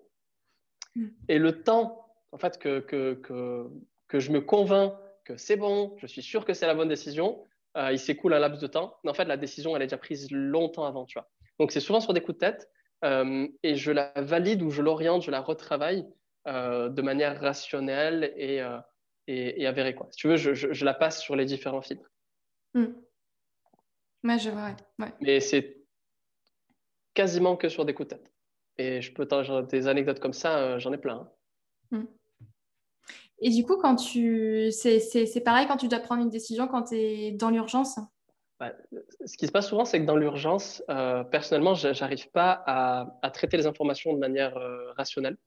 [0.94, 1.08] Hmm.
[1.28, 3.68] Et le temps, en fait, que, que, que,
[4.08, 7.44] que je me convainc que c'est bon, je suis sûr que c'est la bonne décision,
[7.76, 8.96] euh, il s'écoule un laps de temps.
[9.04, 11.28] Mais en fait, la décision, elle est déjà prise longtemps avant, tu vois.
[11.58, 12.70] Donc, c'est souvent sur des coups de tête
[13.04, 16.06] euh, et je la valide ou je l'oriente, je la retravaille
[16.46, 18.62] euh, de manière rationnelle et,
[19.26, 20.08] et, avérée, quoi.
[20.10, 22.10] Si tu veux, je, je, la passe sur les différents filtres.
[22.74, 22.92] Hmm.
[24.24, 24.74] Ouais, je vois.
[24.98, 25.12] Ouais.
[25.20, 25.79] Mais c'est
[27.14, 28.32] quasiment que sur des coups de tête.
[28.78, 29.28] Et je peux
[29.70, 31.28] des anecdotes comme ça, euh, j'en ai plein.
[31.92, 31.98] Hein.
[31.98, 32.06] Hmm.
[33.40, 36.96] Et du coup, quand tu, c'est pareil quand tu dois prendre une décision quand tu
[36.96, 37.98] es dans l'urgence?
[38.58, 38.72] Bah,
[39.24, 43.30] ce qui se passe souvent, c'est que dans l'urgence, euh, personnellement, j'arrive pas à, à,
[43.30, 45.38] traiter les informations de manière euh, rationnelle.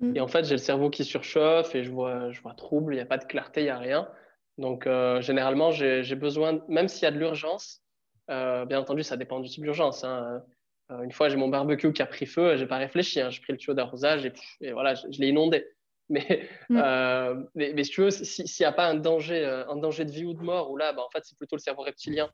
[0.00, 0.14] Hmm.
[0.14, 2.96] Et en fait, j'ai le cerveau qui surchauffe et je vois, je vois trouble, il
[2.96, 4.08] n'y a pas de clarté, il n'y a rien.
[4.58, 4.86] Donc,
[5.20, 7.82] généralement, j'ai besoin, même s'il y a de l'urgence,
[8.28, 10.04] bien entendu, ça dépend du type d'urgence.
[10.04, 10.38] Hein, euh,
[11.02, 13.30] une fois, j'ai mon barbecue qui a pris feu, j'ai pas réfléchi, hein.
[13.30, 14.26] j'ai pris le tuyau d'arrosage
[14.60, 15.66] et, voilà, je, l'ai inondé.
[16.68, 16.76] Mm.
[16.76, 20.04] Euh, mais, mais, si tu veux, s'il n'y a pas un danger, euh, un danger
[20.04, 22.30] de vie ou de mort, où là, bah, en fait, c'est plutôt le cerveau reptilien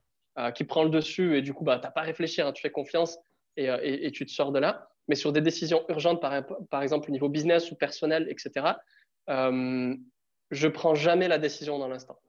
[0.55, 2.71] qui prend le dessus et du coup, bah, tu n'as pas réfléchi, hein, tu fais
[2.71, 3.17] confiance
[3.57, 4.89] et, et, tu te sors de là.
[5.09, 8.67] Mais sur des décisions urgentes, par, par exemple au niveau business ou personnel, etc.,
[9.29, 9.95] euh,
[10.51, 12.19] je prends jamais la décision dans l'instant.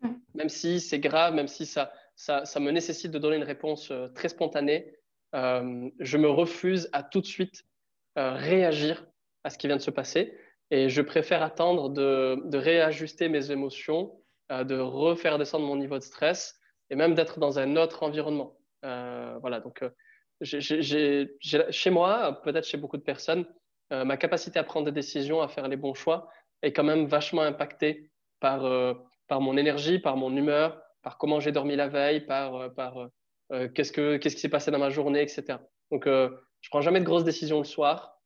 [0.00, 0.10] Mm.
[0.34, 3.92] Même si c'est grave, même si ça, ça, ça, me nécessite de donner une réponse
[4.14, 4.94] très spontanée,
[5.34, 7.64] euh, je me refuse à tout de suite
[8.18, 9.04] euh, réagir
[9.42, 10.38] à ce qui vient de se passer
[10.70, 14.16] et je préfère attendre de, réajuster mes émotions,
[14.52, 18.56] euh, de refaire descendre mon niveau de stress et même d'être dans un autre environnement.
[18.82, 19.82] voilà, donc
[20.42, 23.46] chez moi, peut-être chez beaucoup de personnes,
[23.90, 26.28] ma capacité à prendre des décisions, à faire les bons choix
[26.62, 28.60] est quand même vachement impactée par,
[29.30, 32.70] mon énergie, par mon humeur, par comment j'ai dormi la veille, par
[33.50, 35.58] qu'est-ce, que, qu'est-ce qui s'est passé dans ma journée, etc.
[35.90, 38.20] Donc, je prends jamais de grosses décisions le soir.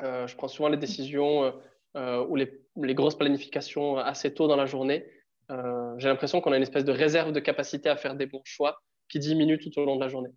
[0.00, 1.52] je prends souvent les décisions
[1.96, 5.06] ou les, grosses planifications assez tôt dans la journée.
[5.50, 8.42] Euh, j'ai l'impression qu'on a une espèce de réserve de capacité à faire des bons
[8.44, 10.30] choix qui diminue tout au long de la journée.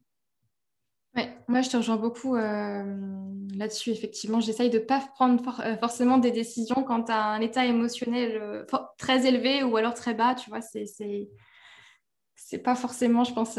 [1.16, 2.84] Ouais, moi je te rejoins beaucoup euh,
[3.56, 3.92] là-dessus.
[3.92, 7.66] Effectivement, j'essaye de ne pas prendre euh, forcément des décisions quand tu as un état
[7.66, 8.66] émotionnel
[8.98, 10.34] très élevé ou alors très bas.
[10.34, 11.30] Tu vois, c'est
[12.46, 13.58] c'est pas forcément, je pense,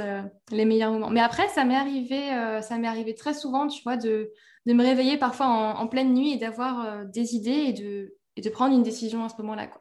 [0.51, 1.11] les meilleurs moments.
[1.11, 2.29] Mais après, ça m'est arrivé,
[2.63, 4.31] ça m'est arrivé très souvent, tu vois, de,
[4.67, 8.41] de me réveiller parfois en, en pleine nuit et d'avoir des idées et de, et
[8.41, 9.81] de prendre une décision à ce moment-là, quoi.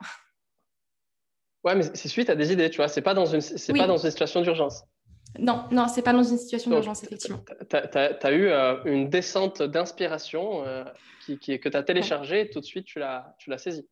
[1.64, 2.88] Ouais, mais c'est suite à des idées, tu vois.
[2.88, 4.84] C'est pas dans une, c'est pas dans une situation d'urgence.
[5.40, 7.44] Non, non, c'est pas dans une situation d'urgence, effectivement.
[7.70, 10.84] Tu as, eu euh, une descente d'inspiration euh,
[11.26, 13.88] qui, qui, que tu as téléchargée et tout de suite tu l'as, tu l'as saisie.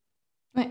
[0.56, 0.70] Ouais.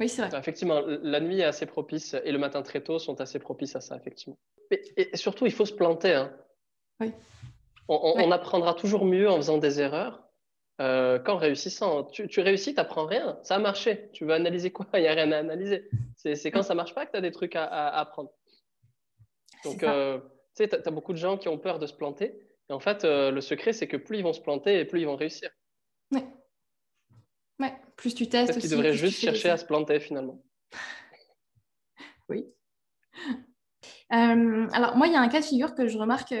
[0.00, 0.38] Oui, c'est vrai.
[0.38, 3.80] Effectivement, la nuit est assez propice et le matin très tôt sont assez propices à
[3.80, 4.38] ça, effectivement.
[4.70, 6.14] Et, surtout, il faut se planter.
[6.14, 6.32] Hein.
[7.00, 7.12] Oui.
[7.88, 10.22] on, apprendra toujours mieux en faisant des erreurs
[10.80, 12.04] euh, qu'en réussissant.
[12.04, 13.38] Tu, tu réussis, tu n'apprends rien.
[13.42, 14.10] Ça a marché.
[14.12, 14.86] Tu veux analyser quoi?
[14.94, 15.88] Il n'y a rien à analyser.
[16.16, 18.30] C'est quand ça ne marche pas que tu as des trucs à, apprendre.
[19.64, 20.18] Donc, euh,
[20.56, 22.34] tu sais, tu as, beaucoup de gens qui ont peur de se planter.
[22.68, 25.00] Et en fait, euh, le secret, c'est que plus ils vont se planter et plus
[25.00, 25.50] ils vont réussir.
[26.10, 26.24] Ouais.
[27.62, 28.52] Ouais, plus tu testes.
[28.52, 30.42] Parce qu'ils devraient juste chercher à se planter finalement.
[32.28, 32.44] oui.
[34.10, 36.34] alors, moi, il y a un cas de figure que je remarque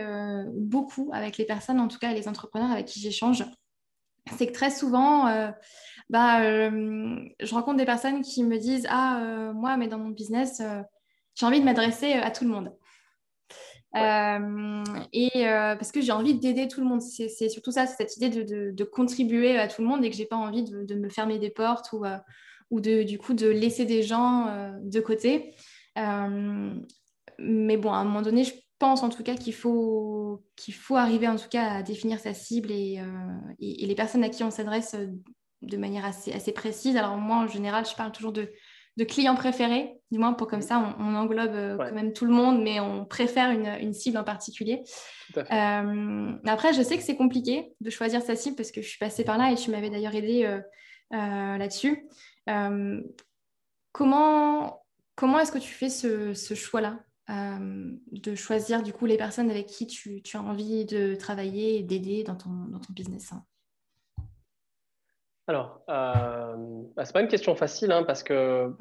[0.54, 3.44] beaucoup avec les personnes, en tout cas les entrepreneurs avec qui j'échange
[4.36, 5.50] c'est que très souvent, euh,
[6.08, 10.10] bah, euh, je rencontre des personnes qui me disent Ah, euh, moi, mais dans mon
[10.10, 10.62] business,
[11.34, 12.72] j'ai envie de m'adresser à tout le monde.
[13.94, 17.02] Et parce que j'ai envie d'aider tout le monde.
[17.02, 20.26] C'est surtout ça, c'est cette idée de, contribuer à tout le monde et que j'ai
[20.26, 22.04] pas envie de, me fermer des portes ou,
[22.70, 24.46] ou de, du coup de laisser des gens
[24.82, 25.54] de côté.
[25.96, 30.96] mais bon, à un moment donné, je pense en tout cas qu'il faut, qu'il faut
[30.96, 33.06] arriver en tout cas à définir sa cible et, euh,
[33.60, 35.06] les personnes à qui on s'adresse euh,
[35.62, 36.96] de manière assez précise.
[36.96, 38.50] Alors moi, en général, je parle toujours de,
[38.96, 42.32] de clients préférés, du moins pour comme ça, on, englobe euh, quand même tout le
[42.32, 44.82] monde, mais on préfère une, une cible en particulier.
[45.36, 49.24] après, je sais que c'est compliqué de choisir sa cible parce que je suis passée
[49.24, 50.60] par là et tu m'avais d'ailleurs aidé
[51.10, 52.06] là-dessus.
[53.92, 54.82] comment
[55.14, 57.00] comment est-ce que tu fais ce, ce choix-là
[57.30, 61.82] euh, de choisir du coup les personnes avec qui tu, as envie de travailler et
[61.82, 63.44] d'aider dans ton, dans ton business hein?
[65.48, 66.54] Alors, euh,
[66.94, 68.72] bah, c'est pas une question facile hein, parce que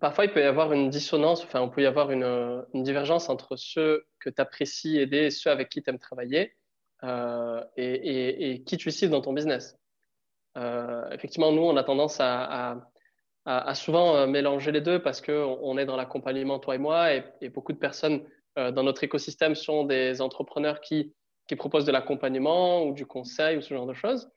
[0.00, 3.56] parfois il peut y avoir une dissonance, enfin, on peut y avoir une, divergence entre
[3.56, 6.54] ceux que tu apprécies aider et ceux avec qui tu aimes travailler
[7.04, 9.78] euh, et, qui tu cibles dans ton business.
[10.58, 12.78] Euh, effectivement, nous, on a tendance à
[13.74, 17.48] souvent euh, mélanger les deux parce qu'on on est dans l'accompagnement, toi et moi, et,
[17.48, 18.24] beaucoup de personnes
[18.56, 21.14] dans notre écosystème sont des entrepreneurs qui
[21.56, 24.30] proposent de l'accompagnement ou du conseil ou ce genre de choses.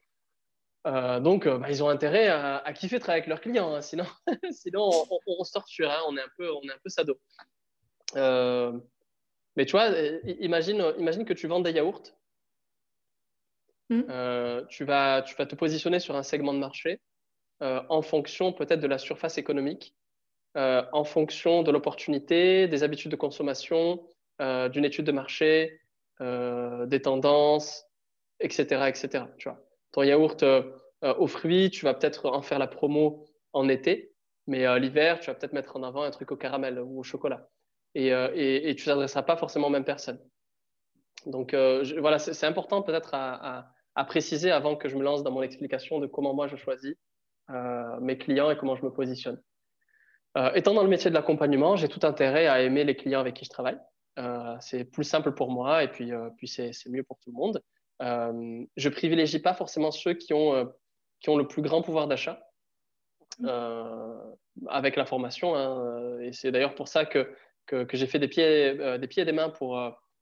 [0.86, 3.82] Euh, donc, bah, ils ont intérêt à, à, kiffer travailler avec leurs clients, hein.
[3.82, 4.06] sinon,
[4.52, 6.02] sinon on, on, se torture, hein.
[6.08, 7.20] on est un peu, on est un peu sado.
[9.56, 9.90] mais tu vois,
[10.40, 12.04] imagine, imagine que tu vends des yaourts.
[13.90, 14.02] Mmh.
[14.70, 17.00] tu, vas, tu vas te positionner sur un segment de marché
[17.62, 19.96] euh, en fonction peut-être de la surface économique,
[20.58, 24.06] euh, en fonction de l'opportunité, des habitudes de consommation,
[24.42, 25.80] euh, d'une étude de marché,
[26.20, 27.86] des tendances,
[28.40, 28.88] etc.
[28.88, 29.26] etc.
[29.38, 29.65] Tu vois.
[29.96, 30.44] Ton yaourt
[31.02, 34.14] aux fruits, tu vas peut-être en faire la promo en été,
[34.46, 37.48] mais l'hiver, tu vas peut-être mettre en avant un truc au caramel ou au chocolat.
[37.94, 40.20] Et, et, tu ne t'adresseras pas forcément aux mêmes personnes.
[41.26, 43.72] Donc voilà, c'est important peut-être à,
[44.08, 46.96] préciser avant que je me lance dans mon explication de comment moi je choisis
[47.52, 49.40] euh, mes clients et comment je me positionne.
[50.38, 53.36] Euh, étant dans le métier de l'accompagnement, j'ai tout intérêt à aimer les clients avec
[53.36, 53.78] qui je travaille.
[54.18, 57.62] Euh, c'est plus simple pour moi et puis, puis c'est, mieux pour tout le monde.
[58.00, 60.72] Je privilégie pas forcément ceux qui ont,
[61.20, 62.42] qui ont le plus grand pouvoir d'achat
[64.68, 65.56] avec la formation.
[65.56, 69.26] Hein, et c'est d'ailleurs pour ça que, que, j'ai fait des pieds, des pieds et
[69.26, 69.80] des mains pour,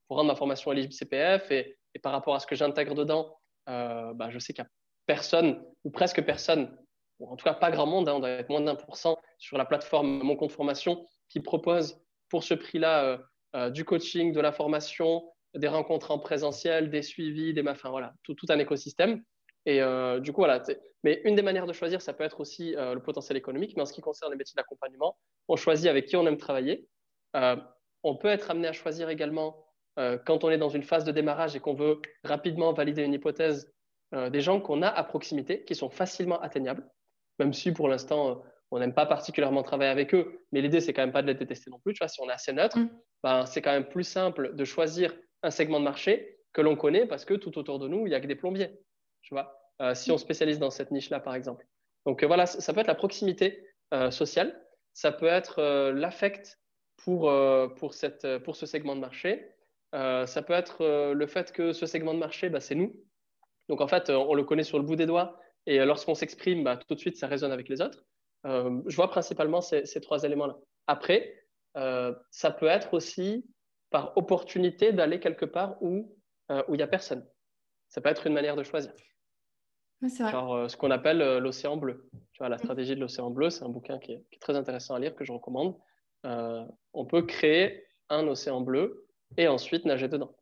[0.08, 1.52] pour rendre ma formation éligible CPF.
[1.52, 4.72] Et, et, par rapport à ce que j'intègre dedans, bah, je sais qu'il n'y a
[5.06, 6.76] personne ou presque personne
[7.20, 9.58] en tout cas pas grand monde, hein, on doit être moins d'un pour cent sur
[9.58, 13.18] la plateforme Mon Compte Formation qui propose pour ce prix-là euh,
[13.56, 15.24] euh, du coaching, de la formation,
[15.56, 19.24] des rencontres en présentiel, des suivis, des enfin voilà, tout, un écosystème.
[19.66, 20.64] Et euh, du coup, voilà.
[21.04, 23.76] Mais une des manières de choisir, ça peut être aussi le potentiel économique.
[23.76, 26.88] Mais en ce qui concerne les métiers d'accompagnement, on choisit avec qui on aime travailler.
[27.34, 29.66] on peut être amené à choisir également
[30.26, 33.74] quand on est dans une phase de démarrage et qu'on veut rapidement valider une hypothèse,
[34.14, 36.90] des gens qu'on a à proximité, qui sont facilement atteignables,
[37.38, 38.42] même si pour l'instant,
[38.74, 41.36] on n'aime pas particulièrement travailler avec eux, mais l'idée, c'est quand même pas de les
[41.36, 41.94] détester non plus.
[41.94, 42.90] Tu vois, si on est assez neutre, mm.
[43.22, 47.06] ben, c'est quand même plus simple de choisir un segment de marché que l'on connaît
[47.06, 48.72] parce que tout autour de nous, il n'y a que des plombiers.
[49.22, 51.68] Tu vois, euh, si on spécialise dans cette niche-là, par exemple.
[52.06, 54.60] Donc euh, voilà, ça peut être la proximité euh, sociale,
[54.94, 56.60] ça peut être l'affect
[56.98, 57.32] pour,
[57.76, 57.94] pour,
[58.44, 59.50] pour ce segment de marché,
[59.92, 62.96] ça peut être le fait que ce segment de marché, bah, c'est nous.
[63.70, 66.78] Donc en fait, on le connaît sur le bout des doigts et lorsqu'on s'exprime, bah,
[66.78, 68.06] tout de suite, ça résonne avec les autres.
[68.46, 70.56] je vois principalement ces trois éléments-là.
[70.86, 73.44] Après, ça peut être aussi
[73.94, 76.14] par opportunité d'aller quelque part où
[76.68, 77.26] où il n'y a personne.
[77.88, 78.92] Ça peut être une manière de choisir.
[80.10, 82.10] Genre euh, ce qu'on appelle euh, l'océan bleu.
[82.34, 85.00] Tu vois, la stratégie de l'océan bleu, c'est un bouquin qui est, très intéressant à
[85.00, 85.78] lire, que je recommande.
[86.26, 90.36] Euh, on peut créer un océan bleu et ensuite nager dedans.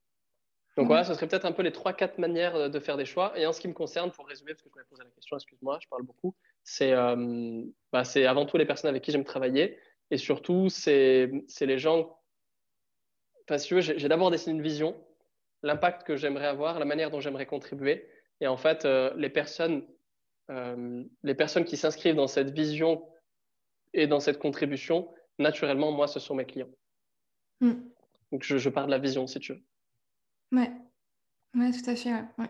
[0.78, 3.38] Donc voilà, ce serait peut-être un peu les trois, quatre manières de faire des choix.
[3.38, 5.36] Et en ce qui me concerne, pour résumer, parce que je m'avais posé la question,
[5.36, 6.34] excuse-moi, je parle beaucoup,
[6.64, 6.94] c'est
[7.92, 9.78] bah, avant tout les personnes avec qui j'aime travailler.
[10.12, 12.18] Et surtout, c'est les gens.
[13.52, 14.96] Parce que j'ai d'abord dessiné une vision,
[15.62, 18.08] l'impact que j'aimerais avoir, la manière dont j'aimerais contribuer.
[18.40, 19.86] Et en fait, euh, les, personnes,
[20.50, 23.06] euh, les personnes qui s'inscrivent dans cette vision
[23.94, 26.70] et dans cette contribution, naturellement, moi, ce sont mes clients.
[27.60, 27.74] Hmm.
[28.32, 29.62] Donc, je, je, pars de la vision, si tu veux.
[30.54, 30.72] Ouais,
[31.54, 32.14] ouais tout à fait.
[32.38, 32.50] Ouais.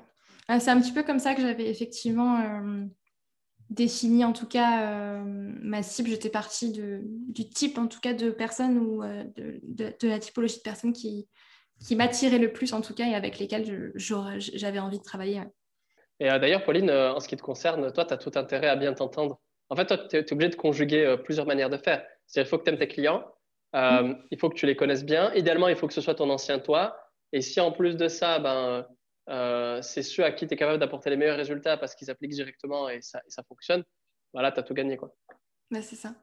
[0.52, 2.38] Euh, c'est un petit peu comme ça que j'avais effectivement
[3.72, 6.10] défini, en tout cas, ma cible.
[6.10, 10.58] J'étais partie de, du type, en tout cas, de personnes ou de, de, la typologie
[10.58, 11.28] de personnes qui,
[11.86, 15.42] qui m'attiraient le plus, en tout cas, et avec lesquelles j'avais envie de travailler.
[16.22, 18.68] Et euh, d'ailleurs, Pauline, euh, en ce qui te concerne, toi, tu as tout intérêt
[18.68, 19.40] à bien t'entendre.
[19.70, 22.06] En fait, toi, tu es, obligé de conjuguer euh, plusieurs manières de faire.
[22.28, 23.26] C'est-à-dire, il faut que tu aimes tes clients,
[23.74, 24.14] mm.
[24.30, 25.34] il faut que tu les connaisses bien.
[25.34, 26.96] Idéalement, il faut que ce soit ton ancien toi.
[27.34, 28.86] Et si en plus de ça, ben,
[29.28, 32.90] c'est ceux à qui tu es capable d'apporter les meilleurs résultats parce qu'ils appliquent directement
[32.90, 33.84] et ça, ça fonctionne,
[34.34, 34.98] voilà, tu as tout gagné.
[34.98, 35.14] Quoi.
[35.70, 36.16] Bah, c'est ça.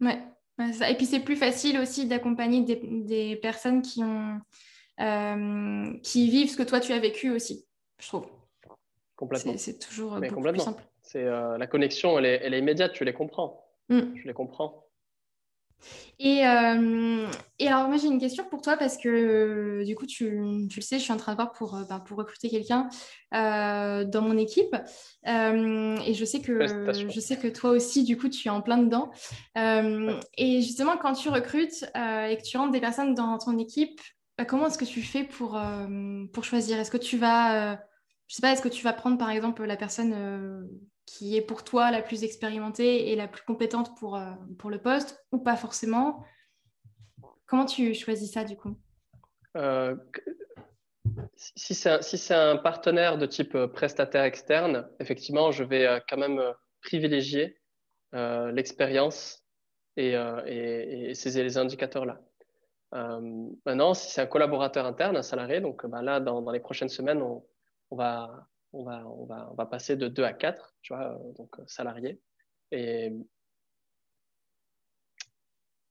[0.00, 0.18] Ouais.
[0.58, 4.40] Et puis, c'est plus facile aussi d'accompagner des, des, personnes qui, ont,
[6.02, 7.66] qui vivent ce que toi, tu as vécu aussi,
[7.98, 8.26] je trouve.
[9.16, 9.56] Complètement.
[9.56, 10.82] C'est toujours beaucoup plus simple.
[11.02, 13.66] C'est euh, la connexion, elle est, elle est, immédiate, tu les comprends.
[13.88, 14.14] Mm.
[14.14, 14.86] Tu les comprends.
[16.18, 17.26] Et, euh,
[17.58, 20.80] et, alors, moi, j'ai une question pour toi parce que euh, du coup, tu, tu,
[20.80, 22.88] le sais, je suis en train de voir pour, ben, pour recruter quelqu'un
[23.32, 24.74] dans mon équipe.
[25.24, 28.78] et je sais, que, je sais que toi aussi, du coup, tu es en plein
[28.78, 29.10] dedans.
[29.56, 34.00] Et justement, quand tu recrutes et que tu rentres des personnes dans ton équipe,
[34.38, 35.60] bah, comment est-ce que tu fais pour,
[36.32, 36.78] pour choisir?
[36.78, 37.78] Est-ce que tu vas
[38.32, 40.62] je sais pas, est-ce que tu vas prendre par exemple la personne euh,
[41.06, 44.80] qui est pour toi la plus expérimentée et la plus compétente pour, euh, pour le
[44.80, 46.24] poste ou pas forcément
[47.52, 48.74] Comment tu choisis ça du coup?
[49.58, 49.94] Euh,
[51.36, 56.40] Si c'est un, partenaire de type prestataire externe, effectivement, je vais quand même
[56.80, 57.60] privilégier
[58.14, 59.44] l'expérience
[59.98, 60.14] et,
[61.14, 62.22] ces les indicateurs-là.
[63.66, 67.20] maintenant, si c'est un collaborateur interne, un salarié, donc bah, là, dans, les prochaines semaines,
[67.20, 67.44] on
[67.94, 71.32] va, on va, on va, on va passer de 2 à 4, tu vois, euh,
[71.34, 72.20] donc euh, salariés.
[72.70, 73.12] Et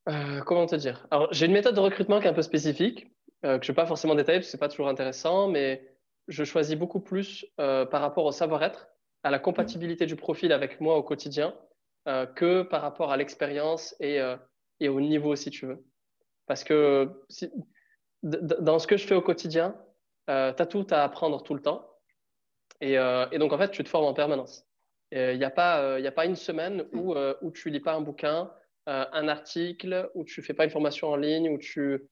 [0.09, 1.07] euh, comment te dire?
[1.11, 3.07] Alors, j'ai une méthode de recrutement qui est un peu spécifique,
[3.43, 5.95] que je ne vais pas forcément détailler parce que ce n'est pas toujours intéressant, mais
[6.27, 8.87] je choisis beaucoup plus par rapport au savoir-être,
[9.23, 11.55] à la compatibilité du profil avec moi au quotidien,
[12.05, 14.19] que par rapport à l'expérience et,
[14.79, 15.83] et, au niveau, si tu veux.
[16.45, 17.11] Parce que
[18.21, 19.75] dans ce que je fais au quotidien,
[20.27, 21.90] tu as tout à apprendre tout le temps.
[22.83, 24.65] Euh, et, donc, en fait, tu te formes en permanence.
[25.11, 27.93] Il n'y a, pas, euh, a pas une semaine où, euh, où tu lis pas
[27.93, 28.51] un bouquin,
[28.87, 32.09] un article, où tu fais pas une formation en ligne, où tu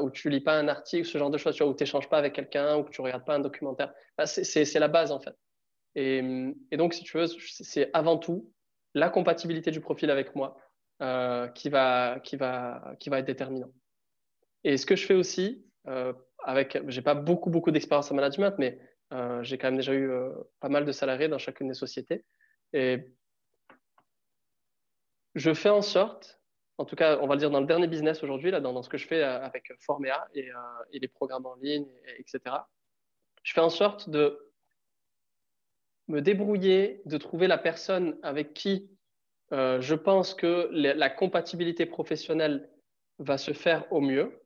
[0.00, 2.32] où tu lis pas un article, ce genre de choses, où tu n'échanges pas avec
[2.32, 3.94] quelqu'un, ou que tu regardes pas un documentaire.
[4.24, 5.36] c'est la base, en fait.
[5.94, 6.20] Et,
[6.72, 8.52] et, donc, si tu veux, c'est avant tout
[8.94, 10.56] la compatibilité du profil avec moi
[11.54, 13.70] qui, va, qui, va, qui va être déterminant.
[14.64, 15.64] Et ce que je fais aussi,
[16.44, 18.87] avec, j'ai pas beaucoup, beaucoup d'expérience en management, mais euh,
[19.42, 22.24] j'ai quand même déjà eu euh, pas mal de salariés dans chacune des sociétés.
[22.72, 22.98] Et
[25.34, 26.40] je fais en sorte,
[26.78, 28.98] en tout cas, on va le dire dans le dernier business aujourd'hui, dans, ce que
[28.98, 30.50] je fais euh, avec Formea et,
[30.92, 31.88] les programmes en ligne,
[32.18, 32.40] etc.
[33.42, 34.52] Je fais en sorte de
[36.08, 38.90] me débrouiller, de trouver la personne avec qui
[39.50, 42.68] je pense que la compatibilité professionnelle
[43.18, 44.42] va se faire au mieux.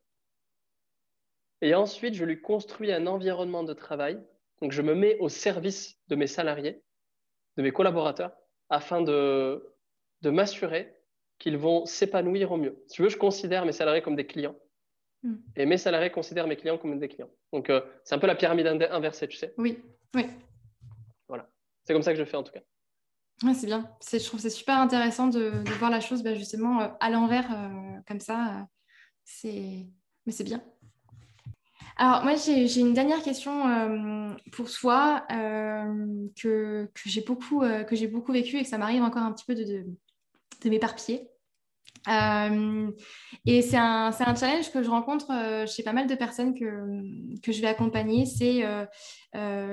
[1.61, 4.21] Et ensuite, je lui construis un environnement de travail
[4.61, 6.81] donc, je me mets au service de mes salariés,
[7.57, 8.31] de mes collaborateurs,
[8.69, 9.75] afin de,
[10.21, 10.95] de m'assurer
[11.39, 12.81] qu'ils vont s'épanouir au mieux.
[12.87, 14.55] Si tu veux, je considère mes salariés comme des clients.
[15.23, 15.35] Hmm.
[15.55, 17.29] Et mes salariés considèrent mes clients comme des clients.
[17.51, 19.53] Donc, euh, c'est un peu la pyramide inversée, tu sais.
[19.57, 19.79] Oui,
[20.15, 20.27] oui.
[21.27, 21.49] Voilà.
[21.83, 22.61] C'est comme ça que je fais en tout cas.
[23.43, 23.89] Ouais, c'est bien.
[24.09, 27.49] Je trouve c'est super intéressant de, voir la chose bah, justement euh, à l'envers,
[28.07, 28.67] comme ça.
[29.25, 29.87] c'est...
[30.25, 30.63] Mais c'est bien.
[31.97, 37.83] Alors, moi, j'ai une dernière question euh, pour toi euh, que, que j'ai beaucoup, euh,
[38.11, 39.85] beaucoup vécu et que ça m'arrive encore un petit peu de,
[40.63, 41.29] de, m'éparpiller.
[42.07, 47.51] et c'est un, un, challenge que je rencontre chez pas mal de personnes que, que
[47.51, 48.25] je vais accompagner.
[48.25, 48.65] C'est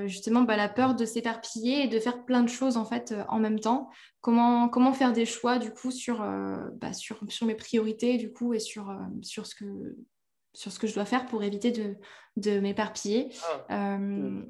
[0.07, 3.38] justement bah, la peur de s'éparpiller et de faire plein de choses en fait en
[3.38, 3.88] même temps.
[4.20, 6.18] Comment, comment faire des choix du coup sur,
[6.80, 9.96] bah, sur, sur mes priorités du coup et sur, sur ce que
[10.53, 11.96] sur ce que je dois faire pour éviter de,
[12.36, 13.30] de m'éparpiller.
[13.68, 13.96] Ah.
[13.96, 14.42] Euh,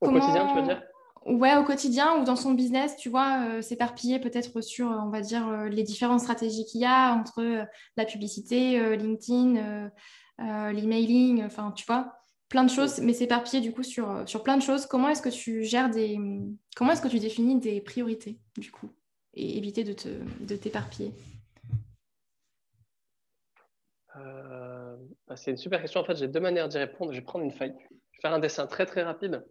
[0.00, 0.82] au quotidien, tu veux dire?
[1.26, 5.20] Ouais, au quotidien ou dans son business, tu vois, euh, s'éparpiller peut-être sur, on va
[5.20, 9.90] dire, euh, les différentes stratégies qu'il y a entre la publicité, LinkedIn,
[10.38, 12.14] l'emailing, enfin, tu vois,
[12.48, 14.86] plein de choses, mais s'éparpiller du coup sur, sur plein de choses.
[14.86, 16.18] Comment est-ce que tu gères des...
[16.76, 18.88] Comment est-ce que tu définis des priorités, du coup,
[19.34, 20.08] et éviter de, te,
[20.40, 21.12] de t'éparpiller?
[24.18, 24.96] Euh,
[25.36, 26.00] c'est une super question.
[26.00, 27.12] En fait, j'ai deux manières d'y répondre.
[27.12, 27.74] Je vais prendre une feuille.
[28.12, 29.44] Je vais faire un dessin très très rapide.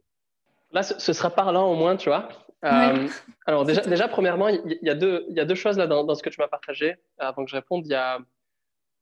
[0.72, 2.28] Là, ce, sera parlant au moins, tu vois.
[2.65, 3.07] Euh,
[3.45, 6.13] alors déjà, déjà, premièrement, il y, a deux, il y a deux choses là dans,
[6.13, 6.95] ce que tu m'as partagé.
[7.18, 8.20] Avant que je réponde, il y a,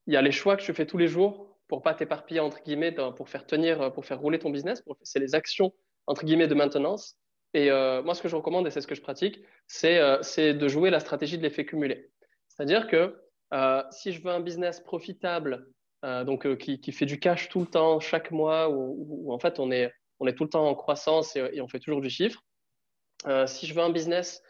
[0.07, 2.61] il y a les choix que tu fais tous les jours pour pas t'éparpiller entre
[2.61, 4.84] guillemets, pour faire tenir, pour faire rouler ton business.
[5.01, 5.74] C'est les actions
[6.05, 7.18] entre guillemets de maintenance.
[7.55, 10.68] Et euh, moi, ce que je recommande et c'est ce que je pratique, c'est de
[10.68, 12.11] jouer la stratégie de l'effet cumulé.
[12.49, 13.24] C'est-à-dire que euh,
[13.91, 15.68] si je veux un business profitable,
[16.06, 19.60] euh, donc euh, qui, fait du cash tout le temps, chaque mois, où, en fait
[19.60, 22.43] on est, on est tout le temps en croissance et, on fait toujours du chiffre.
[23.48, 24.43] si je veux un business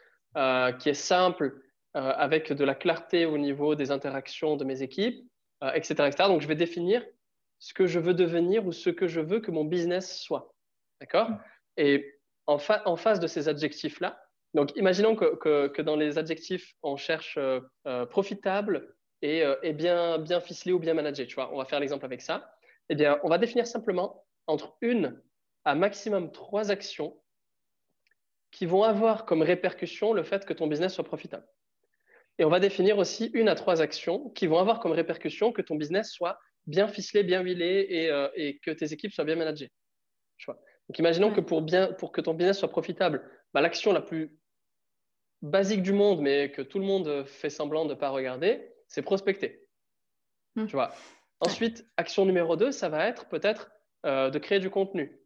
[0.80, 1.62] qui est simple,
[1.94, 5.26] avec de la clarté au niveau des interactions de mes équipes,
[5.74, 6.28] etc., etc.
[6.28, 7.06] Donc je vais définir
[7.60, 10.54] ce que je veux devenir ou ce que je veux que mon business soit.
[11.00, 11.30] D'accord?
[11.78, 14.25] Et en, en, face de ces adjectifs-là,
[14.56, 18.96] donc, imaginons que, dans les adjectifs, on cherche euh, euh, profitable
[19.26, 21.28] euh, et, bien, bien ficelé ou bien managé.
[21.28, 22.56] Tu vois, on va faire l'exemple avec ça.
[22.88, 25.22] Eh bien, on va définir simplement entre une
[25.66, 27.22] à maximum trois actions
[28.52, 31.46] qui vont avoir comme répercussion le fait que ton business soit profitable.
[32.38, 35.62] Et on va définir aussi une à trois actions qui vont avoir comme répercussion que
[35.62, 37.88] ton business soit bien ficelé, bien huilé
[38.36, 39.74] et, que tes équipes soient bien managées.
[40.38, 40.62] Tu vois.
[40.88, 43.22] Donc, imaginons que pour, bien, pour que ton business soit profitable,
[43.54, 44.38] bah, l'action la plus
[45.42, 49.02] basique du monde, mais que tout le monde fait semblant de ne pas regarder, c'est
[49.02, 49.68] prospecter.
[50.56, 50.66] Hmm.
[50.66, 50.94] Tu vois.
[51.40, 53.72] Ensuite, action numéro 2, ça va être peut-être
[54.06, 55.20] euh, de créer du contenu.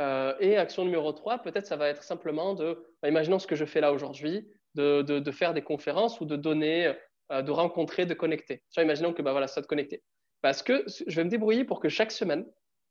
[0.00, 3.54] Euh, et action numéro 3, peut-être ça va être simplement de, bah, imaginons ce que
[3.54, 6.92] je fais là aujourd'hui, de, de, faire des conférences ou de donner,
[7.30, 8.58] euh, de rencontrer, de connecter.
[8.70, 10.02] Tu vois, imaginons que bah, voilà, ça de connecter.
[10.42, 12.44] Parce que je vais me débrouiller pour que chaque semaine,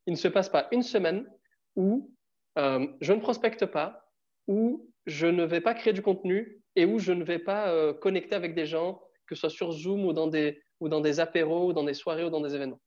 [0.05, 1.30] il ne se passe pas une semaine
[1.76, 2.11] où
[2.55, 4.11] je ne prospecte pas,
[4.47, 7.93] où je ne vais pas créer du contenu et où je ne vais pas euh,
[7.93, 11.19] connecter avec des gens, que ce soit sur Zoom ou dans, des, ou dans des
[11.19, 12.81] apéros, ou dans des soirées ou dans des événements.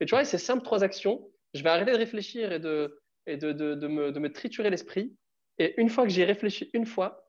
[0.00, 3.36] Et tu vois, ces simples trois actions, je vais arrêter de réfléchir et de, et
[3.36, 5.14] de, de, de me, me, triturer l'esprit.
[5.58, 7.24] Et une fois que j'y réfléchi une fois,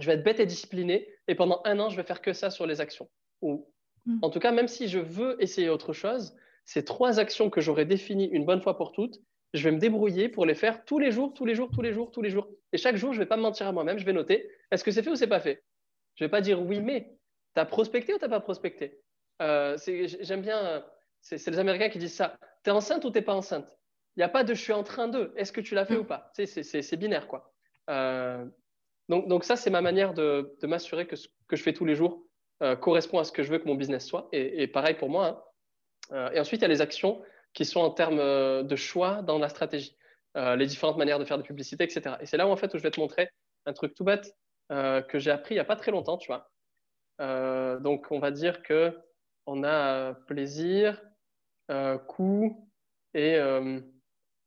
[0.00, 1.08] je vais être bête et discipliné.
[1.28, 3.08] Et pendant un an, je vais faire que ça sur les actions.
[3.40, 3.68] Ou,
[4.06, 4.18] mm.
[4.22, 6.34] en tout cas, même si je veux essayer autre chose,
[6.64, 9.20] ces trois actions que j'aurais définies une bonne fois pour toutes,
[9.54, 11.92] je vais me débrouiller pour les faire tous les jours, tous les jours, tous les
[11.92, 12.48] jours, tous les jours.
[12.72, 14.84] Et chaque jour, je ne vais pas me mentir à moi-même, je vais noter est-ce
[14.84, 15.64] que c'est fait ou c'est pas fait?
[16.16, 17.16] Je ne vais pas dire oui, mais
[17.54, 19.00] tu as prospecté ou tu n'as pas prospecté?
[19.40, 19.76] Euh,
[20.20, 20.84] J'aime bien,
[21.20, 22.38] c'est les Américains qui disent ça.
[22.64, 23.76] Tu es enceinte ou tu n'es pas enceinte?
[24.16, 25.96] Il n'y a pas de je suis en train de, est-ce que tu l'as fait
[25.96, 26.00] mm.
[26.00, 26.30] ou pas?
[26.34, 27.54] C'est binaire, quoi.
[27.88, 28.44] Euh,
[29.08, 31.94] donc, donc, ça, c'est ma manière de, m'assurer que ce que je fais tous les
[31.94, 32.24] jours
[32.62, 34.28] euh, correspond à ce que je veux que mon business soit.
[34.32, 35.46] Et, pareil pour moi.
[36.10, 36.30] Hein.
[36.34, 37.22] et ensuite, il y a les actions
[37.54, 39.96] qui sont en termes euh, de choix dans la stratégie,
[40.36, 42.16] euh, les différentes manières de faire de publicité, etc.
[42.20, 43.30] Et c'est là où, en fait, où je vais te montrer
[43.66, 44.34] un truc tout bête
[44.70, 46.50] euh, que j'ai appris il n'y a pas très longtemps, tu vois.
[47.80, 48.96] donc, on va dire que
[49.46, 51.02] on a plaisir,
[52.06, 52.70] coût
[53.14, 53.38] et,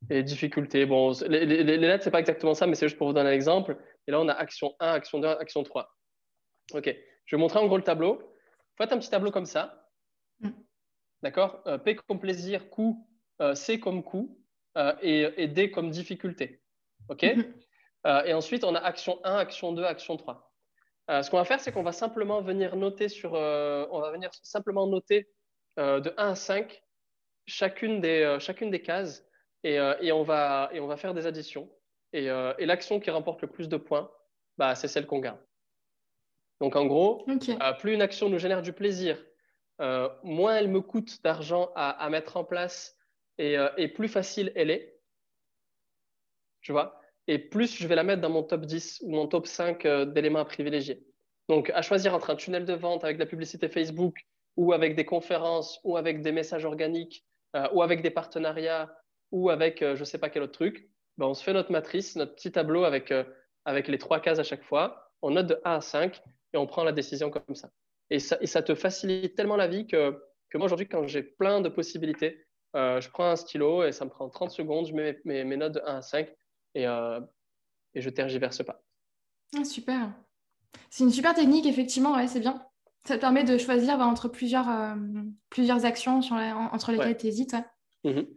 [0.09, 0.85] et difficulté.
[0.85, 3.77] Bon, les, lettres, c'est pas exactement ça, mais c'est juste pour vous donner un exemple.
[4.07, 5.91] Et là, on a action 1, action 2, action 3.
[6.73, 6.95] OK.
[7.25, 8.21] Je vais montrer en gros le tableau.
[8.77, 9.80] Faites un petit tableau comme ça.
[11.23, 11.61] D'accord?
[11.67, 13.07] Euh, P comme plaisir, coût,
[13.41, 14.37] euh, C comme coût
[14.77, 16.61] euh, et, D comme difficulté.
[17.09, 17.23] OK?
[17.23, 17.53] Mhm.
[18.25, 20.51] Et ensuite, on a action 1, action 2, action 3.
[21.07, 24.87] ce qu'on va faire, c'est qu'on va simplement venir noter sur, on va venir simplement
[24.87, 25.29] noter
[25.77, 26.83] de 1 à 5
[27.45, 29.23] chacune des, chacune des cases
[29.63, 31.69] et, et, on va, et on va faire des additions.
[32.11, 34.09] Et, et l'action qui remporte le plus de points,
[34.57, 35.37] bah, c'est celle qu'on gagne.
[36.59, 37.23] Donc en gros,
[37.77, 39.23] plus une action nous génère du plaisir,
[40.23, 42.97] moins elle me coûte d'argent à, mettre en place
[43.37, 44.99] et, et, plus facile elle est.
[46.61, 49.47] Tu vois Et plus je vais la mettre dans mon top 10 ou mon top
[49.47, 51.03] 5 d'éléments à privilégier.
[51.49, 54.15] Donc, à choisir entre un tunnel de vente avec la publicité Facebook
[54.55, 57.25] ou avec des conférences ou avec des messages organiques
[57.73, 58.93] ou avec des partenariats
[59.31, 62.15] ou avec je ne sais pas quel autre truc, ben, on se fait notre matrice,
[62.15, 63.13] notre petit tableau avec,
[63.65, 65.11] avec les trois cases à chaque fois.
[65.21, 66.21] On note de 1 à 5
[66.53, 67.69] et on prend la décision comme ça.
[68.11, 71.23] Et ça, et ça te facilite tellement la vie que, que moi, aujourd'hui, quand j'ai
[71.23, 72.45] plein de possibilités,
[72.75, 75.55] euh, je prends un stylo et ça me prend 30 secondes, je mets mes, mes
[75.55, 76.29] notes de 1 à 5
[76.75, 77.21] et, euh,
[77.93, 78.83] et je tergiverse pas.
[79.57, 80.11] Ah, super.
[80.89, 82.65] C'est une super technique, effectivement, ouais, c'est bien.
[83.05, 84.95] Ça te permet de choisir bah, entre plusieurs, euh,
[85.49, 87.55] plusieurs actions sur entre lesquelles tu hésites.
[88.03, 88.27] Mhm.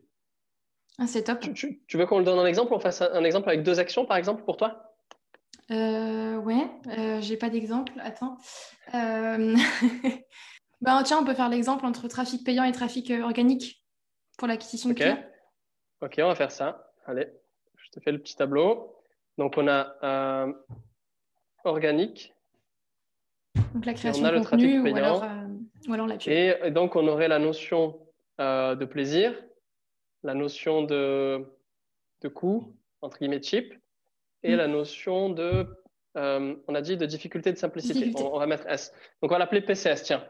[0.98, 1.40] Ah, c'est top.
[1.40, 2.72] Tu, tu, veux qu'on le donne un exemple?
[2.72, 4.93] On fasse un exemple avec deux actions, par exemple, pour toi?
[5.70, 7.92] Euh, ouais, euh, j'ai pas d'exemple.
[8.00, 8.36] Attends.
[8.94, 9.56] Euh...
[10.80, 13.84] bah, tiens, on peut faire l'exemple entre trafic payant et trafic euh, organique
[14.36, 15.22] pour l'acquisition de clients.
[16.00, 16.92] Ok, on va faire ça.
[17.06, 17.28] Allez,
[17.76, 18.94] je te fais le petit tableau.
[19.38, 20.52] Donc, on a euh,
[21.64, 22.34] organique.
[23.72, 25.24] Donc, la création de contenu ou alors,
[25.88, 26.32] ou alors la pub.
[26.32, 28.00] Et donc, on aurait la notion
[28.38, 29.34] de plaisir,
[30.22, 31.44] la notion de,
[32.20, 33.74] de coût, entre guillemets, cheap,
[34.44, 35.66] et la notion de,
[36.16, 38.12] euh, on a dit, de difficulté de simplicité.
[38.16, 38.92] On, va mettre S.
[39.20, 40.02] Donc, on va l'appeler PCS.
[40.04, 40.28] Tiens,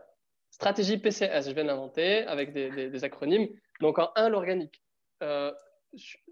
[0.50, 3.48] stratégie PCS, je viens d'inventer avec des, acronymes.
[3.80, 4.82] Donc, en 1, l'organique.
[5.22, 5.52] Euh,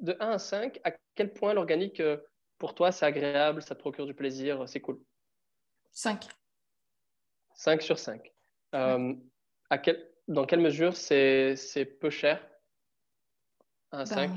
[0.01, 2.16] de 1 à 5, à quel point l'organique, euh,
[2.59, 5.01] pour toi, c'est agréable, ça te procure du plaisir, c'est cool?
[5.91, 6.26] 5.
[7.55, 8.33] 5 sur 5.
[8.72, 12.45] à quel, dans quelle mesure c'est peu cher?
[13.91, 14.30] 1 à 5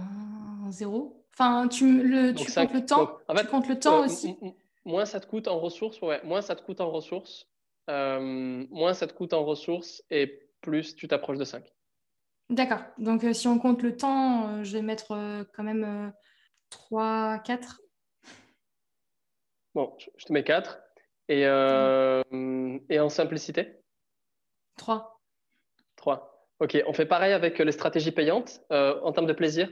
[0.70, 1.15] 0.
[1.38, 3.18] Enfin, tu, le, tu comptes le temps?
[3.28, 4.38] en fait, tu comptes le temps euh, aussi?
[4.86, 6.22] Moins ça te coûte en ressources, ouais.
[6.24, 7.50] Moins ça te coûte en ressources,
[7.90, 11.66] euh, moins ça te coûte en ressources et plus tu t'approches de 5.
[12.50, 12.80] D'accord.
[13.00, 16.14] Donc, euh, si on compte le temps, je vais mettre quand même
[16.70, 17.82] 3, 4.
[19.74, 20.80] Bon, je te mets 4.
[21.28, 23.82] Et, et en simplicité?
[24.78, 25.20] 3.
[25.98, 26.48] 3.
[26.60, 28.62] Ok, on fait pareil avec les stratégies payantes.
[28.70, 29.70] en termes de plaisir?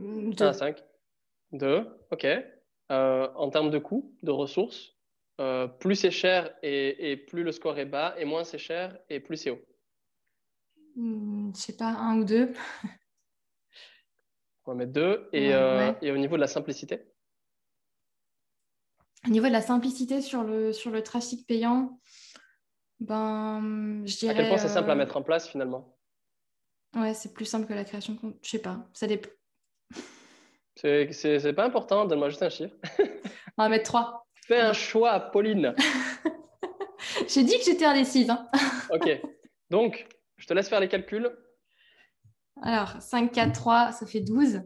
[0.00, 0.82] 1 à 5.
[1.52, 2.26] 2, ok.
[2.90, 4.96] Euh, en termes de coût, de ressources,
[5.40, 9.20] euh, plus c'est cher et, plus le score est bas, et moins c'est cher et
[9.20, 9.64] plus c'est haut.
[10.96, 12.52] Hmm, je sais pas, un ou deux.
[14.66, 15.28] On va mettre deux.
[15.32, 17.00] Et, euh, et, au niveau de la simplicité?
[19.26, 22.00] Au niveau de la simplicité sur le, sur le trafic payant,
[23.00, 24.32] ben, je dirais.
[24.32, 25.96] À quel point c'est simple à mettre en place finalement?
[26.94, 28.36] Ouais, c'est plus simple que la création de compte.
[28.42, 28.88] Je sais pas.
[28.92, 29.30] Ça dépend.
[30.76, 32.74] C'est pas important, donne-moi juste un chiffre.
[33.58, 34.26] On va mettre 3.
[34.46, 35.74] Fais un choix, Pauline.
[37.28, 38.30] J'ai dit que j'étais indécise.
[38.30, 38.48] Hein.
[38.90, 39.20] ok.
[39.70, 41.30] Donc, je te laisse faire les calculs.
[42.62, 44.62] Alors, 5, 4, 3, ça fait 12.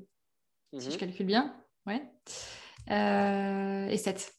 [0.79, 0.97] Si je mhm.
[0.97, 1.57] calcule bien.
[1.87, 2.03] Ouais.
[2.91, 4.35] Euh, et 7.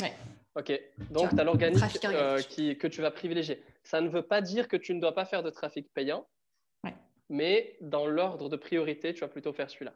[0.00, 0.12] Ouais.
[0.56, 0.72] Ok.
[1.10, 2.42] Donc, tu as l'organique euh,
[2.74, 3.62] que tu vas privilégier.
[3.82, 6.26] Ça ne veut pas dire que tu ne dois pas faire de trafic payant.
[6.84, 6.94] Ouais.
[7.28, 9.94] Mais dans l'ordre de priorité, tu vas plutôt faire celui-là.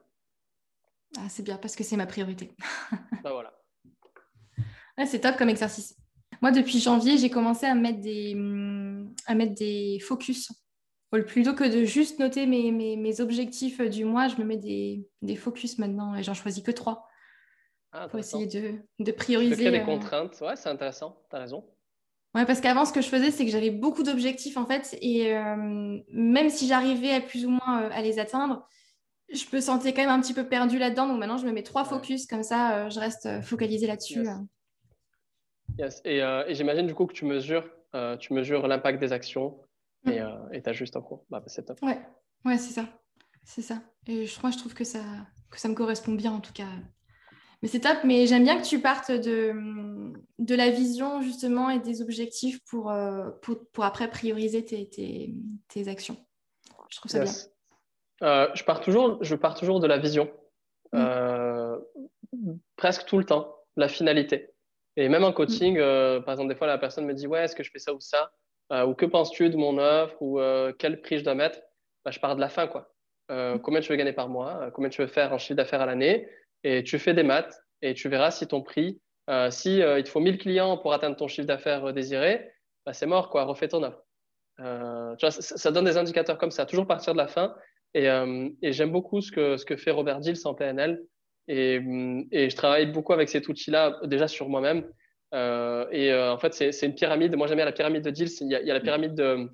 [1.18, 2.54] Ah, c'est bien parce que c'est ma priorité.
[3.22, 3.54] bah voilà.
[5.06, 5.96] c'est top comme exercice.
[6.42, 10.52] Moi, depuis janvier, j'ai commencé à mettre des, mm, à mettre des focus.
[11.28, 15.36] Plutôt que de juste noter mes, mes, objectifs du mois, je me mets des, des
[15.36, 17.06] focus maintenant et j'en choisis que trois.
[17.92, 19.70] Ah, pour essayer de, de prioriser.
[19.70, 21.64] des euh, contraintes, ouais, c'est intéressant, tu as raison.
[22.34, 25.32] Ouais, parce qu'avant, ce que je faisais, c'est que j'avais beaucoup d'objectifs en fait, et
[25.32, 28.66] euh, même si j'arrivais à plus ou moins euh, à les atteindre,
[29.32, 31.06] je me sentais quand même un petit peu perdue là-dedans.
[31.08, 34.24] Donc maintenant, je me mets trois focus, comme ça, euh, je reste euh, focalisée là-dessus.
[35.78, 36.02] Yes.
[36.06, 36.44] Euh.
[36.46, 37.68] Et, j'imagine du coup que tu mesures,
[38.20, 39.58] tu mesures l'impact des actions
[40.04, 40.12] mm.
[40.52, 41.24] et tu ajustes en cours.
[41.30, 41.80] Bah, c'est top.
[41.82, 42.00] Ouais,
[42.44, 42.86] ouais c'est ça.
[43.44, 43.82] C'est ça.
[44.06, 45.02] Et je, moi, je trouve que ça,
[45.50, 46.68] que ça me correspond bien en tout cas.
[47.62, 47.98] Mais c'est top.
[48.04, 52.92] Mais j'aime bien que tu partes de, de la vision justement et des objectifs pour,
[53.42, 54.88] pour, après prioriser tes,
[55.68, 56.16] tes, actions.
[56.90, 57.32] Je trouve ça bien.
[58.22, 60.30] Euh, je, pars toujours, je pars toujours de la vision,
[60.92, 60.98] mm.
[60.98, 61.78] euh,
[62.76, 64.50] presque tout le temps, la finalité.
[64.96, 65.80] Et même en coaching, mm.
[65.80, 67.92] euh, par exemple, des fois, la personne me dit Ouais, est-ce que je fais ça
[67.92, 68.32] ou ça
[68.70, 70.40] Ou que penses-tu de mon offre Ou
[70.78, 71.60] quel prix je dois mettre
[72.04, 72.66] bah, Je pars de la fin.
[72.66, 72.92] Quoi.
[73.30, 73.58] Mm.
[73.58, 76.28] Combien tu veux gagner par mois Combien tu veux faire en chiffre d'affaires à l'année
[76.62, 79.00] Et tu fais des maths et tu verras si ton prix,
[79.50, 82.52] si il te faut 1000 clients pour atteindre ton chiffre d'affaires désiré,
[82.86, 83.44] bah, c'est mort, quoi.
[83.44, 84.00] refais ton offre.
[84.58, 87.54] Tu vois, ça, ça, donne des indicateurs comme ça, toujours partir de la fin
[87.94, 91.02] et, euh, et j'aime beaucoup ce que, ce que fait Robert Dills en PNL.
[91.46, 91.80] Et,
[92.32, 94.84] et je travaille beaucoup avec cet outil-là, déjà sur moi-même.
[95.32, 97.36] et en fait, c'est une pyramide.
[97.36, 98.30] Moi, j'aime bien la pyramide de Diels.
[98.40, 99.48] Il y a, la pyramide de,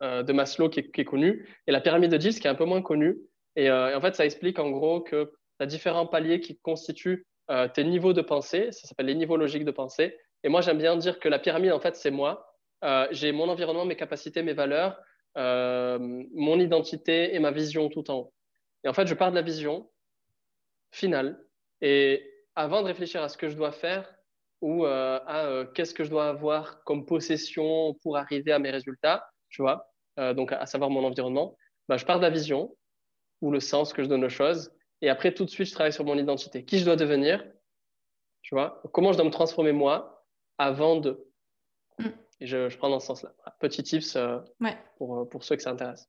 [0.00, 2.56] de Maslow qui est, qui est, connue et la pyramide de Diels qui est un
[2.56, 3.18] peu moins connue.
[3.54, 7.24] Et, en fait, ça explique en gros que tu as différents paliers qui constituent
[7.72, 8.72] tes niveaux de pensée.
[8.72, 10.18] Ça s'appelle les niveaux logiques de pensée.
[10.42, 12.52] Et moi, j'aime bien dire que la pyramide, en fait, c'est moi.
[13.12, 14.98] J'ai mon environnement, mes capacités, mes valeurs,
[15.36, 18.34] mon identité et ma vision tout en haut.
[18.84, 19.90] Et en fait, je pars de la vision
[20.90, 21.42] finale.
[21.80, 22.22] Et
[22.54, 24.12] avant de réfléchir à ce que je dois faire
[24.60, 28.70] ou euh, à euh, qu'est-ce que je dois avoir comme possession pour arriver à mes
[28.70, 31.56] résultats, tu vois, euh, donc à, savoir mon environnement,
[31.88, 32.76] bah, je pars de la vision
[33.40, 34.72] ou le sens que je donne aux choses.
[35.00, 36.64] Et après, tout de suite, je travaille sur mon identité.
[36.64, 37.44] Qui je dois devenir,
[38.42, 40.24] tu vois, comment je dois me transformer moi
[40.58, 41.26] avant de.
[42.42, 43.32] Et je, je, prends dans ce sens-là.
[43.60, 44.18] Petit tips
[44.96, 46.08] pour, pour ceux que ça intéresse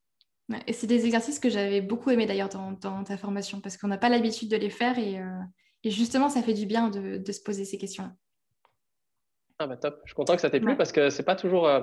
[0.66, 3.98] et c'est des exercices que j'avais beaucoup aimé d'ailleurs dans, ta formation parce qu'on n'a
[3.98, 5.40] pas l'habitude de les faire et, euh,
[5.84, 8.10] justement ça fait du bien de, se poser ces questions.
[9.58, 11.66] Ah bah top, je suis content que ça t'ait plu parce que c'est pas toujours
[11.66, 11.80] euh,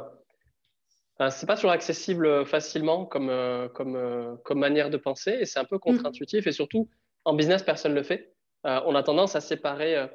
[1.29, 5.65] c'est pas toujours accessible facilement comme, euh, comme, comme manière de penser et c'est un
[5.65, 5.79] peu mm.
[5.79, 6.89] contre-intuitif et surtout
[7.25, 8.35] en business personne ne le fait.
[8.63, 10.07] on a tendance à séparer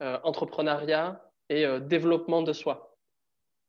[0.00, 2.95] entrepreneuriat et développement de soi.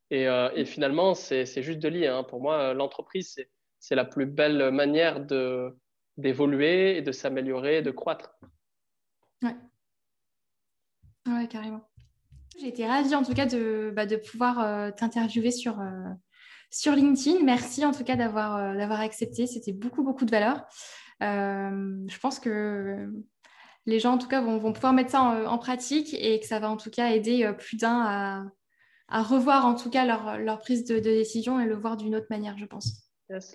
[0.10, 2.08] Et, et finalement, c'est juste de lier.
[2.08, 2.24] Hein.
[2.24, 3.36] Pour moi, l'entreprise,
[3.80, 5.26] c'est la plus belle manière
[6.18, 8.40] d'évoluer et de s'améliorer, de croître.
[9.44, 9.56] Ouais.
[11.28, 11.88] Ouais, carrément.
[12.60, 16.10] J'ai été ravie en tout cas de, bah, de pouvoir euh, t'interviewer sur, euh,
[16.72, 17.44] sur LinkedIn.
[17.44, 19.46] Merci en tout cas d'avoir, euh, d'avoir accepté.
[19.46, 20.66] C'était beaucoup, beaucoup de valeur.
[21.22, 23.10] je pense que
[23.86, 26.60] les gens en tout cas vont, vont pouvoir mettre ça en, pratique et que ça
[26.60, 28.44] va en tout cas aider plus d'un à,
[29.08, 32.58] à, revoir en tout cas leur, prise de, décision et le voir d'une autre manière,
[32.58, 33.04] je pense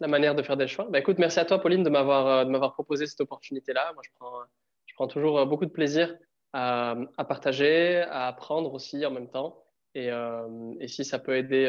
[0.00, 0.86] la manière de faire des choix.
[0.90, 3.92] Bah, écoute, merci à toi, Pauline, de m'avoir, euh, de proposé cette opportunité-là.
[3.94, 4.40] Moi, je prends,
[4.84, 6.14] je prends toujours euh, beaucoup de plaisir
[6.52, 6.94] à,
[7.26, 9.64] partager, à apprendre aussi en même temps.
[9.94, 10.46] Et, euh,
[10.86, 11.66] si ça peut aider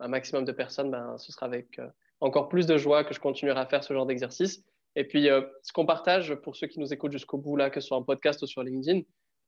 [0.00, 1.80] un maximum de personnes, ben, ce sera avec
[2.20, 4.64] encore plus de joie que je continuerai à faire ce genre d'exercice.
[4.96, 5.28] Et puis,
[5.62, 8.02] ce qu'on partage pour ceux qui nous écoutent jusqu'au bout, là, que ce soit en
[8.02, 9.02] podcast ou sur LinkedIn,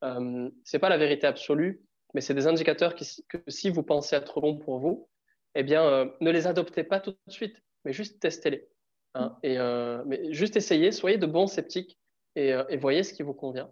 [0.04, 1.80] euh, c'est pas la vérité absolue,
[2.14, 5.08] mais c'est des indicateurs qui, que si vous pensez être bon pour vous,
[5.54, 8.68] eh bien, ne les adoptez pas tout de suite mais juste testez-les.
[9.14, 9.28] Hein.
[9.28, 9.46] Mm.
[9.46, 11.98] et, euh, mais juste essayez, soyez de bons sceptiques
[12.38, 13.70] euh, et, voyez ce qui vous convient.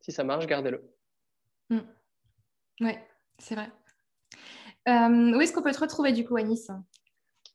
[0.00, 0.82] Si ça marche, gardez-le.
[1.70, 1.80] Mm.
[2.80, 2.92] Oui,
[3.38, 3.70] c'est vrai.
[4.88, 6.70] Euh, où est-ce qu'on peut te retrouver du coup à Nice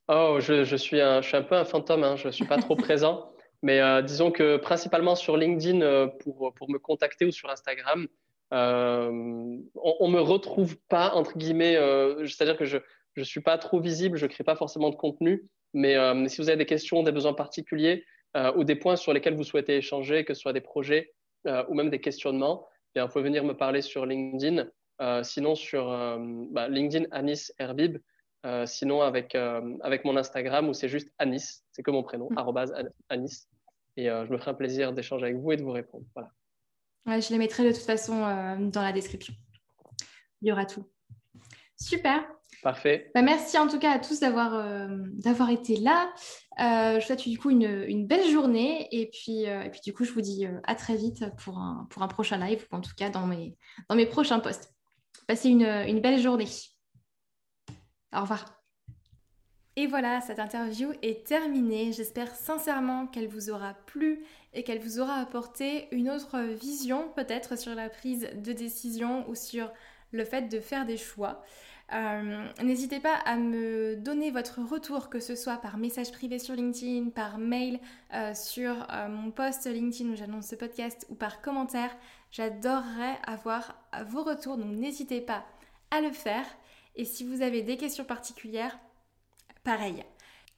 [0.07, 2.15] Oh, je, je, suis un, je suis un peu un fantôme, hein.
[2.15, 3.34] je ne suis pas trop présent.
[3.63, 8.07] Mais disons que principalement sur LinkedIn pour, pour me contacter ou sur Instagram,
[8.52, 11.76] on ne me retrouve pas, entre guillemets,
[12.26, 12.78] c'est-à-dire que je
[13.16, 15.48] ne suis pas trop visible, je ne crée pas forcément de contenu.
[15.76, 19.14] Euh, mais si vous avez des questions, des besoins particuliers euh, ou des points sur
[19.14, 21.14] lesquels vous souhaitez échanger, que ce soit des projets
[21.48, 24.68] euh, ou même des questionnements, eh bien, vous pouvez venir me parler sur LinkedIn.
[25.24, 25.88] sinon, sur
[26.52, 27.98] bah, LinkedIn Anis Herbib.
[28.66, 32.89] sinon, avec, avec mon Instagram où c'est juste Anis, c'est que mon prénom, mm.
[33.10, 33.48] Anis.
[33.98, 36.06] Et je me ferai un plaisir d'échanger avec vous et de vous répondre.
[36.16, 36.32] Voilà.
[37.08, 39.34] Ouais, je les mettrai de toute façon dans la description.
[40.41, 40.86] Il y aura tout.
[41.80, 42.26] Super.
[42.64, 43.12] Parfait.
[43.14, 46.12] Bah, merci en tout cas à tous d'avoir euh, d'avoir été là.
[46.60, 49.93] Euh, je souhaite du coup une, une belle journée et puis, euh, et puis du
[49.93, 52.82] coup je vous dis à très vite pour un, pour un prochain live ou en
[52.82, 53.55] tout cas dans mes,
[53.89, 54.74] dans mes prochains posts.
[55.28, 56.47] Passez une, une belle journée.
[58.16, 58.57] Au revoir.
[59.80, 61.94] Et voilà, cette interview est terminée.
[61.94, 64.24] J'espère sincèrement qu'elle vous aura plu
[64.56, 69.36] et qu'elle vous aura apporté une autre vision peut-être sur la prise de décision ou
[69.36, 69.72] sur
[70.12, 71.44] le fait de faire des choix.
[71.94, 76.56] Euh, n'hésitez pas à me donner votre retour, que ce soit par message privé sur
[76.56, 77.80] LinkedIn, par mail
[78.16, 81.96] euh, sur euh, mon post LinkedIn où j'annonce ce podcast ou par commentaire.
[82.32, 85.46] J'adorerais avoir vos retours, donc n'hésitez pas
[85.92, 86.48] à le faire.
[86.96, 88.80] Et si vous avez des questions particulières,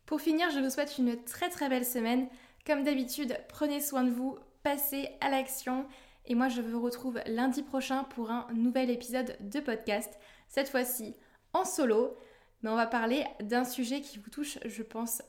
[0.05, 2.27] Pour finir, je vous souhaite une très très belle semaine.
[2.65, 5.85] Comme d'habitude, prenez soin de vous, passez à l'action.
[6.25, 10.13] Et moi, je vous retrouve lundi prochain pour un nouvel épisode de podcast
[10.47, 11.15] cette fois-ci
[11.53, 12.15] en solo,
[12.61, 15.21] mais on va parler d'un sujet qui vous touche, je pense,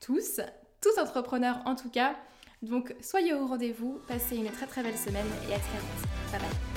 [0.00, 0.40] tous,
[0.80, 2.16] tous entrepreneurs en tout cas.
[2.62, 6.32] Donc soyez au rendez-vous, passez une très très belle semaine et à très vite.
[6.32, 6.73] Bye bye.